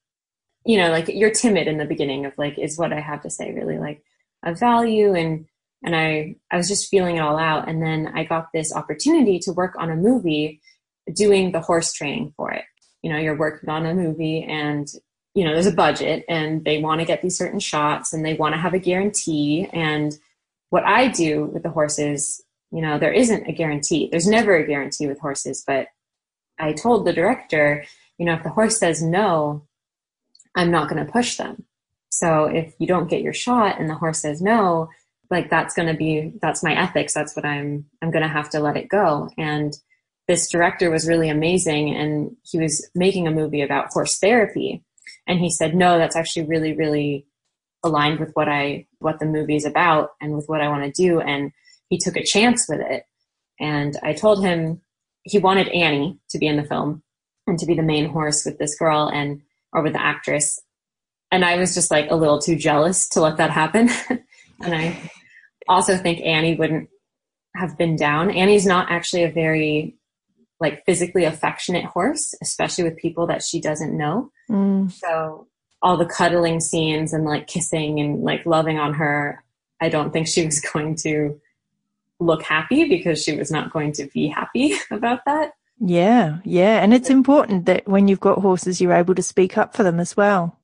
[0.65, 3.29] you know, like you're timid in the beginning of like, is what I have to
[3.29, 4.01] say really like
[4.41, 5.45] a value and
[5.83, 7.69] and I, I was just feeling it all out.
[7.69, 10.61] And then I got this opportunity to work on a movie
[11.13, 12.63] doing the horse training for it.
[13.01, 14.87] You know, you're working on a movie and,
[15.33, 18.33] you know, there's a budget and they want to get these certain shots and they
[18.33, 19.69] want to have a guarantee.
[19.71, 20.17] And
[20.69, 24.09] what I do with the horses, you know, there isn't a guarantee.
[24.11, 25.87] There's never a guarantee with horses, but
[26.59, 27.85] I told the director,
[28.17, 29.65] you know, if the horse says no,
[30.55, 31.63] I'm not going to push them.
[32.09, 34.89] So if you don't get your shot and the horse says no,
[35.29, 37.13] like that's going to be that's my ethics.
[37.13, 39.29] That's what i'm i'm going to have to let it go.
[39.37, 39.73] And
[40.27, 44.83] this director was really amazing and he was making a movie about horse therapy.
[45.27, 47.25] And he said no that's actually really really
[47.83, 51.03] aligned with what i what the movie is about and with what i want to
[51.03, 51.19] do.
[51.21, 51.51] And
[51.89, 53.03] he took a chance with it.
[53.59, 54.81] And i told him
[55.23, 57.03] he wanted annie to be in the film
[57.45, 59.41] and to be the main horse with this girl and
[59.73, 60.59] or with the actress.
[61.31, 63.89] And i was just like a little too jealous to let that happen.
[64.61, 65.09] And i
[65.69, 66.89] also think Annie wouldn't
[67.55, 68.31] have been down.
[68.31, 69.95] Annie's not actually a very
[70.59, 74.31] like physically affectionate horse, especially with people that she doesn't know.
[74.49, 74.91] Mm.
[74.91, 75.47] So
[75.81, 79.43] all the cuddling scenes and like kissing and like loving on her,
[79.79, 81.39] I don't think she was going to
[82.19, 85.53] look happy because she was not going to be happy about that.
[85.79, 86.83] Yeah, yeah.
[86.83, 89.99] And it's important that when you've got horses, you're able to speak up for them
[89.99, 90.59] as well.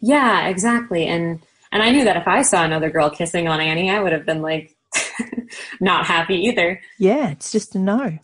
[0.00, 1.06] Yeah, exactly.
[1.06, 1.40] And
[1.72, 4.26] and I knew that if I saw another girl kissing on Annie, I would have
[4.26, 4.76] been like
[5.80, 6.80] not happy either.
[6.98, 8.18] Yeah, it's just a no.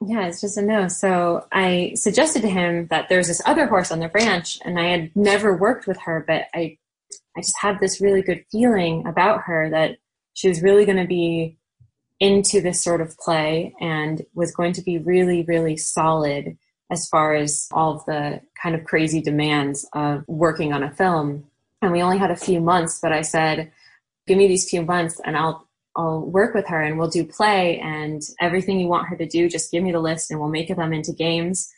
[0.00, 0.88] Yeah, it's just a no.
[0.88, 4.86] So I suggested to him that there's this other horse on the ranch, and I
[4.86, 6.78] had never worked with her, but I,
[7.36, 9.96] I just had this really good feeling about her that
[10.34, 11.58] she was really going to be
[12.20, 16.56] into this sort of play and was going to be really, really solid
[16.90, 21.44] as far as all of the kind of crazy demands of working on a film
[21.82, 23.70] and we only had a few months but i said
[24.26, 25.68] give me these few months and i'll
[25.98, 29.48] I'll work with her and we'll do play and everything you want her to do,
[29.48, 31.68] just give me the list and we'll make them into games.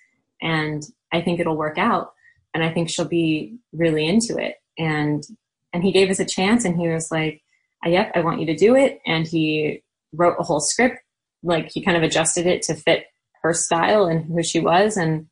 [0.42, 2.12] And I think it'll work out.
[2.52, 4.56] And I think she'll be really into it.
[4.78, 5.24] And,
[5.72, 7.42] and he gave us a chance and he was like,
[7.84, 9.00] uh, yep, I want you to do it.
[9.06, 9.82] And he
[10.12, 10.98] wrote a whole script.
[11.42, 13.06] Like he kind of adjusted it to fit
[13.42, 14.98] her style and who she was.
[14.98, 15.28] And,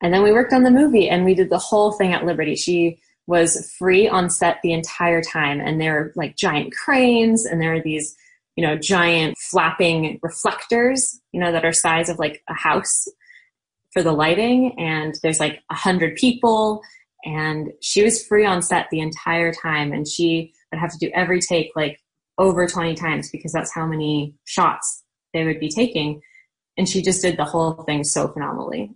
[0.00, 2.56] and then we worked on the movie and we did the whole thing at Liberty.
[2.56, 5.60] She was free on set the entire time.
[5.60, 8.16] And there are like giant cranes and there are these,
[8.56, 13.06] you know, giant flapping reflectors, you know, that are size of like a house
[13.92, 14.74] for the lighting.
[14.78, 16.82] And there's like a hundred people
[17.24, 19.92] and she was free on set the entire time.
[19.92, 22.00] And she would have to do every take like
[22.38, 26.20] over 20 times because that's how many shots they would be taking.
[26.76, 28.90] And she just did the whole thing so phenomenally.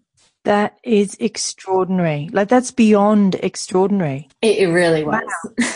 [0.47, 2.31] That is extraordinary.
[2.33, 4.29] Like that's beyond extraordinary.
[4.43, 5.25] It, it really was.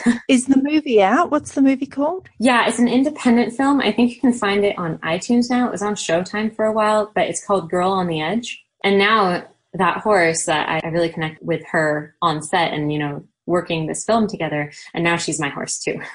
[0.07, 0.12] Wow.
[0.29, 1.33] is the movie out?
[1.33, 2.29] What's the movie called?
[2.39, 3.81] Yeah, it's an independent film.
[3.81, 5.66] I think you can find it on iTunes now.
[5.66, 8.64] It was on Showtime for a while, but it's called Girl on the Edge.
[8.85, 9.45] And now
[9.75, 14.05] that horse that I really connect with her on set and, you know, working this
[14.05, 14.71] film together.
[14.95, 16.01] And now she's my horse too.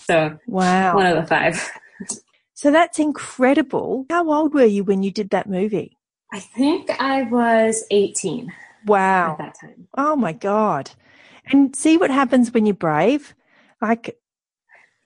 [0.00, 0.96] So wow.
[0.96, 1.70] One of the five.
[2.54, 4.06] So that's incredible.
[4.08, 5.98] How old were you when you did that movie?
[6.32, 8.52] I think I was 18.
[8.86, 9.32] Wow.
[9.32, 9.88] At that time.
[9.96, 10.90] Oh my God.
[11.46, 13.34] And see what happens when you're brave?
[13.82, 14.16] Like,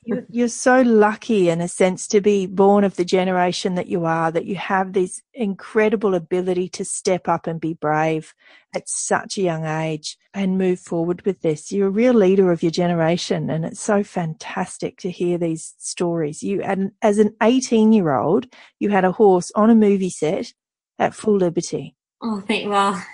[0.07, 4.05] you're, you're so lucky in a sense to be born of the generation that you
[4.05, 8.35] are, that you have this incredible ability to step up and be brave
[8.75, 11.73] at such a young age and move forward with this.
[11.73, 13.49] You're a real leader of your generation.
[13.49, 16.43] And it's so fantastic to hear these stories.
[16.43, 18.47] You, and as an 18 year old,
[18.79, 20.53] you had a horse on a movie set
[20.99, 21.95] at full liberty.
[22.23, 23.05] Oh, thank well.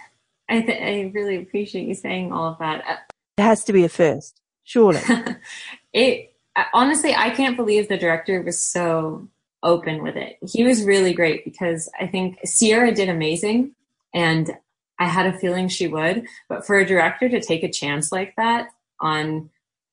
[0.49, 2.85] I th- I really appreciate you saying all of that.
[2.87, 2.97] Uh,
[3.39, 5.01] it has to be a first, surely.
[5.93, 6.35] it
[6.75, 9.29] honestly, I can't believe the director was so
[9.63, 10.39] open with it.
[10.51, 13.75] He was really great because I think Sierra did amazing,
[14.13, 14.51] and
[14.99, 16.27] I had a feeling she would.
[16.49, 18.69] But for a director to take a chance like that
[19.01, 19.51] on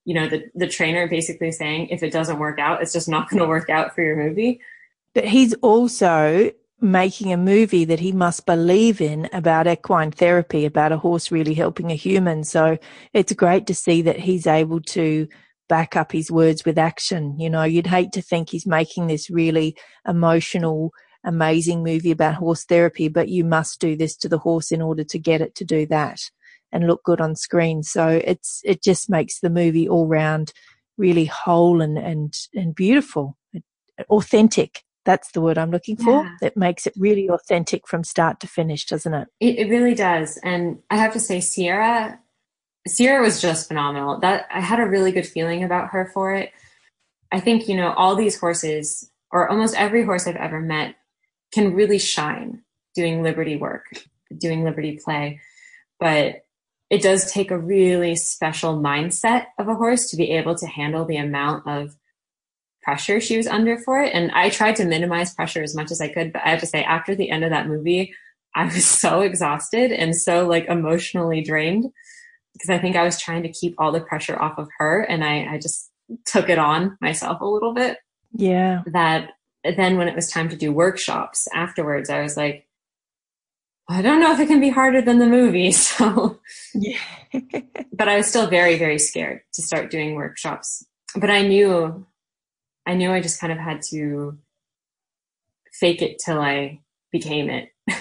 [0.07, 3.29] you know the the trainer basically saying if it doesn't work out it's just not
[3.29, 4.59] going to work out for your movie
[5.13, 6.49] but he's also
[6.79, 11.55] making a movie that he must believe in about equine therapy, about a horse really
[11.55, 12.43] helping a human.
[12.43, 12.77] So
[13.13, 15.27] it's great to see that he's able to
[15.67, 17.39] back up his words with action.
[17.39, 19.75] You know, you'd hate to think he's making this really
[20.07, 20.91] emotional,
[21.23, 25.03] amazing movie about horse therapy, but you must do this to the horse in order
[25.05, 26.19] to get it to do that
[26.71, 27.81] and look good on screen.
[27.81, 30.53] So it's, it just makes the movie all round
[30.95, 33.35] really whole and, and, and beautiful,
[34.09, 36.23] authentic that's the word I'm looking for.
[36.23, 36.31] Yeah.
[36.41, 39.29] That makes it really authentic from start to finish, doesn't it?
[39.39, 39.57] it?
[39.57, 40.37] It really does.
[40.43, 42.19] And I have to say, Sierra,
[42.85, 44.19] Sierra was just phenomenal.
[44.19, 46.51] That I had a really good feeling about her for it.
[47.31, 50.95] I think you know all these horses, or almost every horse I've ever met,
[51.53, 53.85] can really shine doing Liberty work,
[54.37, 55.39] doing Liberty play,
[55.99, 56.43] but
[56.89, 61.05] it does take a really special mindset of a horse to be able to handle
[61.05, 61.95] the amount of
[62.87, 64.13] pressure she was under for it.
[64.13, 66.31] And I tried to minimize pressure as much as I could.
[66.31, 68.13] But I have to say, after the end of that movie,
[68.55, 71.91] I was so exhausted and so like emotionally drained
[72.53, 75.01] because I think I was trying to keep all the pressure off of her.
[75.01, 75.91] And I, I just
[76.25, 77.97] took it on myself a little bit.
[78.31, 78.83] Yeah.
[78.85, 79.31] That
[79.75, 82.67] then when it was time to do workshops afterwards, I was like,
[83.89, 85.71] I don't know if it can be harder than the movie.
[85.73, 86.39] So,
[86.73, 86.99] yeah.
[87.91, 90.85] but I was still very, very scared to start doing workshops.
[91.15, 92.05] But I knew
[92.87, 94.37] I knew I just kind of had to
[95.73, 96.79] fake it till I
[97.11, 97.69] became it.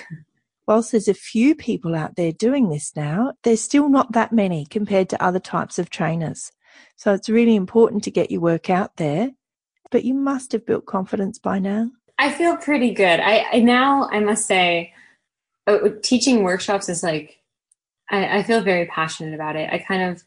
[0.66, 4.64] Whilst there's a few people out there doing this now, there's still not that many
[4.64, 6.52] compared to other types of trainers.
[6.94, 9.32] So it's really important to get your work out there.
[9.90, 11.90] But you must have built confidence by now.
[12.18, 13.20] I feel pretty good.
[13.20, 14.94] I, I now I must say,
[15.66, 17.40] uh, teaching workshops is like
[18.10, 19.68] I, I feel very passionate about it.
[19.72, 20.24] I kind of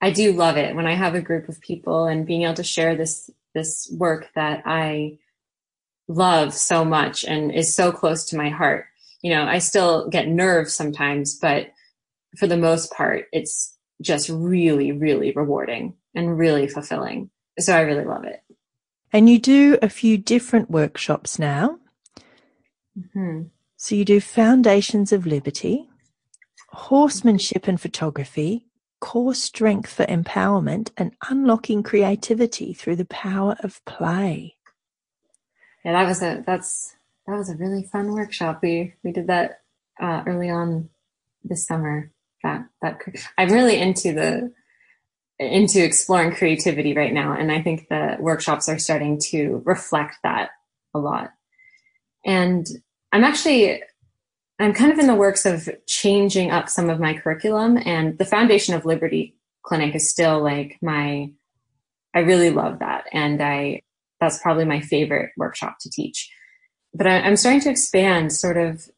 [0.00, 2.64] I do love it when I have a group of people and being able to
[2.64, 5.18] share this this work that I
[6.08, 8.86] love so much and is so close to my heart.
[9.22, 11.68] You know, I still get nerves sometimes, but
[12.38, 17.30] for the most part, it's just really, really rewarding and really fulfilling.
[17.58, 18.42] So I really love it.
[19.12, 21.78] And you do a few different workshops now.
[22.98, 23.42] Mm-hmm.
[23.76, 25.88] So you do Foundations of Liberty,
[26.70, 28.66] Horsemanship and Photography,
[29.02, 34.54] core strength for empowerment and unlocking creativity through the power of play.
[35.84, 36.94] Yeah, that was a that's
[37.26, 38.60] that was a really fun workshop.
[38.62, 39.60] We we did that
[40.00, 40.88] uh, early on
[41.42, 42.12] this summer.
[42.44, 43.00] That that
[43.36, 44.52] I'm really into the
[45.40, 47.34] into exploring creativity right now.
[47.36, 50.50] And I think the workshops are starting to reflect that
[50.94, 51.32] a lot.
[52.24, 52.64] And
[53.10, 53.82] I'm actually,
[54.62, 58.24] I'm kind of in the works of changing up some of my curriculum and the
[58.24, 61.30] foundation of Liberty Clinic is still like my,
[62.14, 63.06] I really love that.
[63.12, 63.82] And I,
[64.20, 66.30] that's probably my favorite workshop to teach.
[66.94, 68.88] But I, I'm starting to expand sort of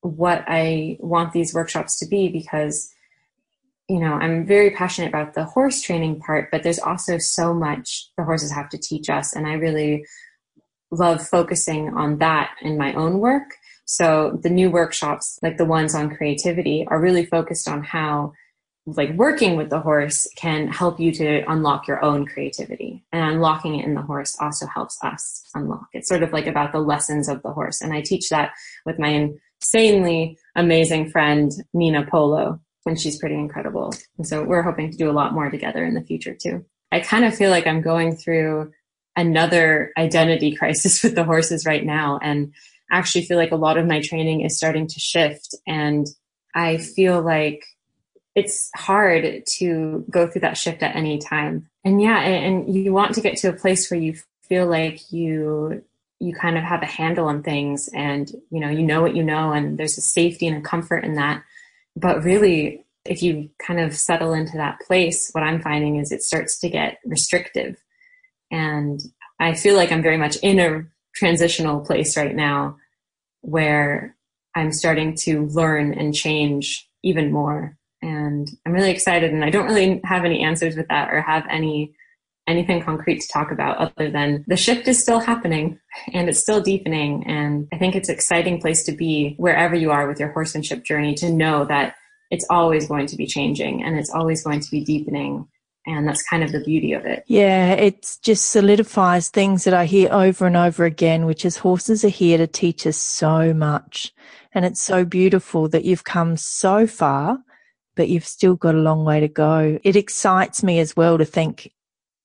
[0.00, 2.90] what I want these workshops to be because
[3.88, 8.08] you know, I'm very passionate about the horse training part, but there's also so much
[8.16, 9.36] the horses have to teach us.
[9.36, 10.06] And I really
[10.90, 13.56] love focusing on that in my own work.
[13.84, 18.32] So the new workshops, like the ones on creativity, are really focused on how
[18.86, 23.78] like working with the horse can help you to unlock your own creativity and unlocking
[23.78, 27.26] it in the horse also helps us unlock it's sort of like about the lessons
[27.26, 28.52] of the horse and i teach that
[28.84, 29.30] with my
[29.62, 33.94] insanely amazing friend nina polo and she's pretty incredible.
[34.18, 36.64] And so we're hoping to do a lot more together in the future too.
[36.92, 38.72] I kind of feel like I'm going through
[39.16, 42.52] another identity crisis with the horses right now and
[42.90, 46.06] actually feel like a lot of my training is starting to shift and
[46.54, 47.64] I feel like
[48.34, 51.68] it's hard to go through that shift at any time.
[51.84, 55.82] And yeah, and you want to get to a place where you feel like you
[56.20, 59.22] you kind of have a handle on things and you know you know what you
[59.22, 61.42] know and there's a safety and a comfort in that
[61.96, 66.22] but really, if you kind of settle into that place, what I'm finding is it
[66.22, 67.76] starts to get restrictive.
[68.50, 69.00] And
[69.38, 70.84] I feel like I'm very much in a
[71.14, 72.76] transitional place right now
[73.40, 74.16] where
[74.54, 77.76] I'm starting to learn and change even more.
[78.02, 81.44] And I'm really excited and I don't really have any answers with that or have
[81.50, 81.94] any
[82.46, 85.78] anything concrete to talk about other than the shift is still happening
[86.12, 87.24] and it's still deepening.
[87.26, 90.84] And I think it's an exciting place to be wherever you are with your horsemanship
[90.84, 91.94] journey to know that
[92.30, 95.48] it's always going to be changing and it's always going to be deepening.
[95.86, 97.24] And that's kind of the beauty of it.
[97.26, 102.04] Yeah, it just solidifies things that I hear over and over again, which is horses
[102.04, 104.14] are here to teach us so much.
[104.52, 107.38] And it's so beautiful that you've come so far,
[107.96, 109.78] but you've still got a long way to go.
[109.82, 111.70] It excites me as well to think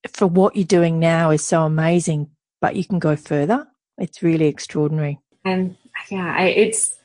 [0.07, 2.29] for what you're doing now is so amazing,
[2.61, 3.67] but you can go further.
[3.97, 5.19] It's really extraordinary.
[5.43, 5.75] And
[6.09, 6.95] yeah, I, it's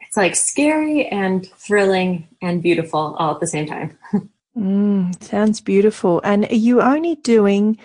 [0.00, 3.98] it's like scary and thrilling and beautiful all at the same time.
[4.56, 6.20] mm, sounds beautiful.
[6.24, 7.78] And are you only doing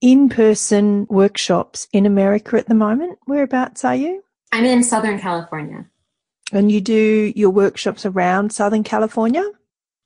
[0.00, 3.18] in-person workshops in America at the moment?
[3.26, 4.22] Whereabouts are you?
[4.52, 5.86] I'm in Southern California.
[6.52, 9.44] And you do your workshops around Southern California?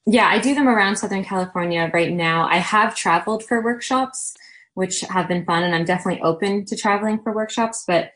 [0.06, 2.46] Yeah, I do them around Southern California right now.
[2.46, 4.34] I have traveled for workshops,
[4.74, 7.84] which have been fun, and I'm definitely open to traveling for workshops.
[7.86, 8.12] But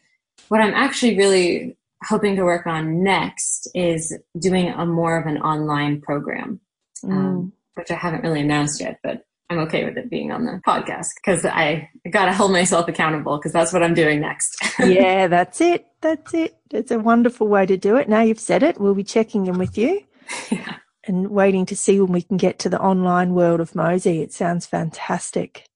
[0.49, 5.39] what I'm actually really hoping to work on next is doing a more of an
[5.39, 6.61] online program,
[7.05, 7.13] mm.
[7.13, 10.61] um, which I haven't really announced yet, but I'm okay with it being on the
[10.67, 14.57] podcast because I, I got to hold myself accountable because that's what I'm doing next.
[14.79, 15.87] yeah, that's it.
[16.01, 16.57] That's it.
[16.71, 18.09] It's a wonderful way to do it.
[18.09, 20.05] Now you've said it, we'll be checking in with you.
[20.51, 20.77] Yeah
[21.09, 24.21] and waiting to see when we can get to the online world of Mosey.
[24.21, 25.68] It sounds fantastic.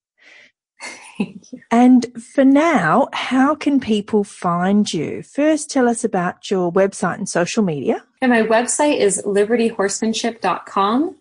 [1.70, 5.22] And for now, how can people find you?
[5.22, 8.04] First, tell us about your website and social media.
[8.20, 11.16] And my website is libertyhorsemanship.com.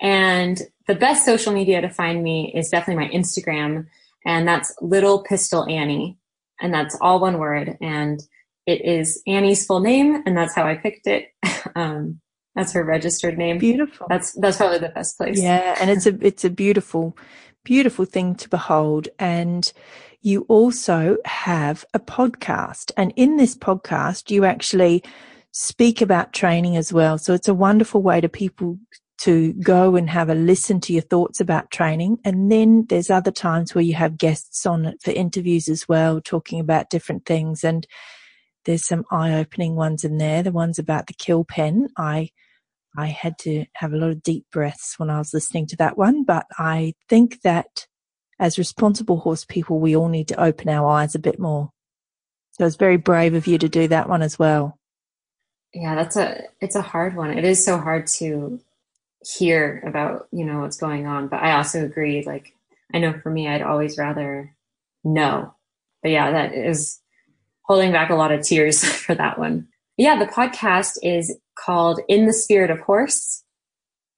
[0.00, 3.86] And the best social media to find me is definitely my Instagram.
[4.26, 6.18] And that's Little Pistol Annie.
[6.60, 7.76] And that's all one word.
[7.80, 8.20] And
[8.66, 10.22] it is Annie's full name.
[10.26, 11.28] And that's how I picked it.
[11.74, 12.20] um,
[12.54, 13.58] that's her registered name.
[13.58, 14.06] Beautiful.
[14.08, 15.42] That's that's probably the best place.
[15.42, 17.16] Yeah, and it's a it's a beautiful,
[17.64, 19.08] beautiful thing to behold.
[19.18, 19.72] And
[20.20, 25.02] you also have a podcast, and in this podcast, you actually
[25.50, 27.18] speak about training as well.
[27.18, 28.78] So it's a wonderful way to people
[29.18, 32.18] to go and have a listen to your thoughts about training.
[32.24, 36.58] And then there's other times where you have guests on for interviews as well, talking
[36.58, 37.62] about different things.
[37.62, 37.86] And
[38.64, 40.42] there's some eye opening ones in there.
[40.42, 41.88] The ones about the kill pen.
[41.96, 42.30] I
[42.96, 45.98] I had to have a lot of deep breaths when I was listening to that
[45.98, 47.86] one, but I think that
[48.38, 51.70] as responsible horse people, we all need to open our eyes a bit more.
[52.52, 54.78] So it's very brave of you to do that one as well.
[55.72, 57.36] Yeah, that's a it's a hard one.
[57.36, 58.60] It is so hard to
[59.24, 62.54] hear about, you know, what's going on, but I also agree like
[62.92, 64.54] I know for me I'd always rather
[65.02, 65.52] know.
[66.02, 67.00] But yeah, that is
[67.62, 69.68] holding back a lot of tears for that one.
[69.96, 73.44] Yeah, the podcast is called In the Spirit of Horse.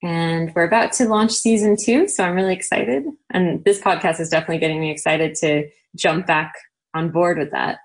[0.02, 3.04] And we're about to launch season two, so I'm really excited.
[3.30, 6.54] And this podcast is definitely getting me excited to jump back
[6.94, 7.78] on board with that.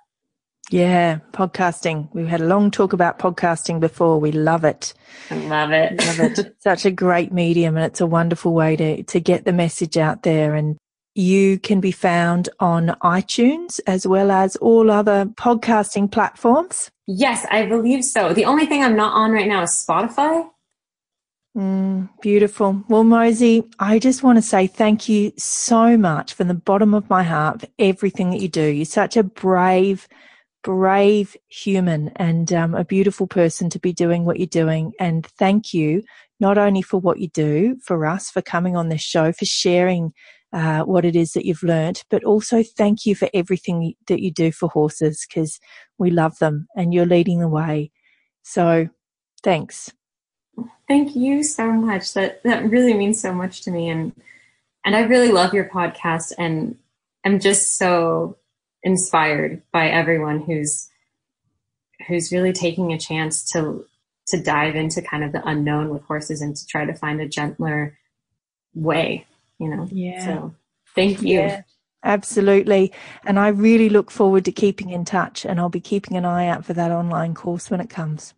[0.69, 2.07] Yeah, podcasting.
[2.13, 4.19] We've had a long talk about podcasting before.
[4.19, 4.93] We love it.
[5.29, 5.99] I love it.
[5.99, 6.55] love it.
[6.59, 10.23] Such a great medium and it's a wonderful way to, to get the message out
[10.23, 10.55] there.
[10.55, 10.77] And
[11.13, 16.89] you can be found on iTunes as well as all other podcasting platforms.
[17.13, 18.33] Yes, I believe so.
[18.33, 20.49] The only thing I'm not on right now is Spotify.
[21.57, 22.81] Mm, beautiful.
[22.87, 27.09] Well, Mosey, I just want to say thank you so much from the bottom of
[27.09, 28.63] my heart for everything that you do.
[28.63, 30.07] You're such a brave,
[30.63, 34.93] brave human and um, a beautiful person to be doing what you're doing.
[34.97, 36.03] And thank you
[36.39, 40.13] not only for what you do for us, for coming on this show, for sharing
[40.53, 44.31] uh, what it is that you've learned, but also thank you for everything that you
[44.31, 45.59] do for horses because
[45.97, 47.91] we love them and you're leading the way.
[48.43, 48.89] So
[49.43, 49.91] thanks.
[50.87, 52.13] Thank you so much.
[52.13, 54.13] That that really means so much to me and
[54.83, 56.75] and I really love your podcast and
[57.25, 58.37] I'm just so
[58.83, 60.89] inspired by everyone who's
[62.07, 63.85] who's really taking a chance to
[64.27, 67.27] to dive into kind of the unknown with horses and to try to find a
[67.27, 67.97] gentler
[68.73, 69.25] way,
[69.61, 69.87] you know.
[69.91, 70.25] Yeah.
[70.25, 70.55] So
[70.95, 71.39] thank you.
[71.39, 71.61] Yeah,
[72.03, 72.91] absolutely.
[73.25, 76.47] And I really look forward to keeping in touch and I'll be keeping an eye
[76.47, 78.33] out for that online course when it comes.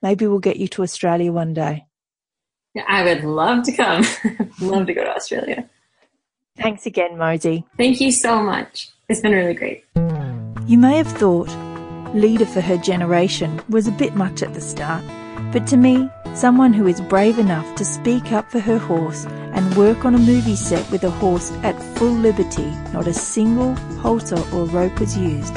[0.00, 1.86] Maybe we'll get you to Australia one day.
[2.88, 4.04] I would love to come.
[4.60, 5.68] love to go to Australia.
[6.56, 7.64] Thanks again, Mosey.
[7.76, 8.88] Thank you so much.
[9.08, 9.84] It's been really great.
[10.66, 11.50] You may have thought
[12.14, 15.04] leader for her generation was a bit much at the start,
[15.52, 19.76] but to me, someone who is brave enough to speak up for her horse and
[19.76, 24.38] work on a movie set with a horse at full liberty, not a single halter
[24.52, 25.54] or rope was used,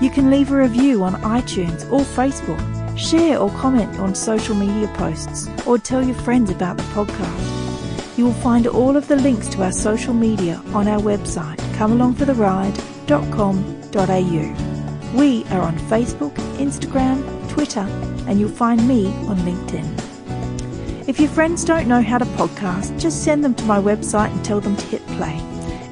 [0.00, 2.58] You can leave a review on iTunes or Facebook,
[2.98, 8.16] share or comment on social media posts, or tell your friends about the podcast.
[8.16, 14.73] You will find all of the links to our social media on our website, comealongfortheride.com.au.
[15.14, 17.86] We are on Facebook, Instagram, Twitter,
[18.26, 21.08] and you'll find me on LinkedIn.
[21.08, 24.44] If your friends don't know how to podcast, just send them to my website and
[24.44, 25.38] tell them to hit play.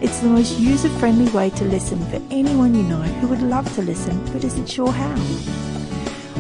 [0.01, 3.73] It's the most user friendly way to listen for anyone you know who would love
[3.77, 5.15] to listen but isn't sure how.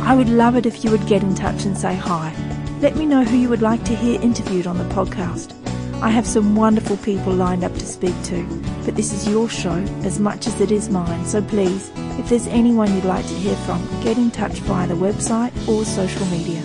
[0.02, 2.34] I would love it if you would get in touch and say hi.
[2.80, 5.54] Let me know who you would like to hear interviewed on the podcast.
[6.02, 8.44] I have some wonderful people lined up to speak to,
[8.84, 12.46] but this is your show as much as it is mine, so please, if there's
[12.46, 16.60] anyone you'd like to hear from, get in touch via the website or social media.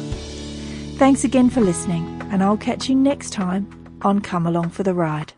[0.98, 3.68] Thanks again for listening, and I'll catch you next time
[4.02, 5.34] on Come Along for the Ride.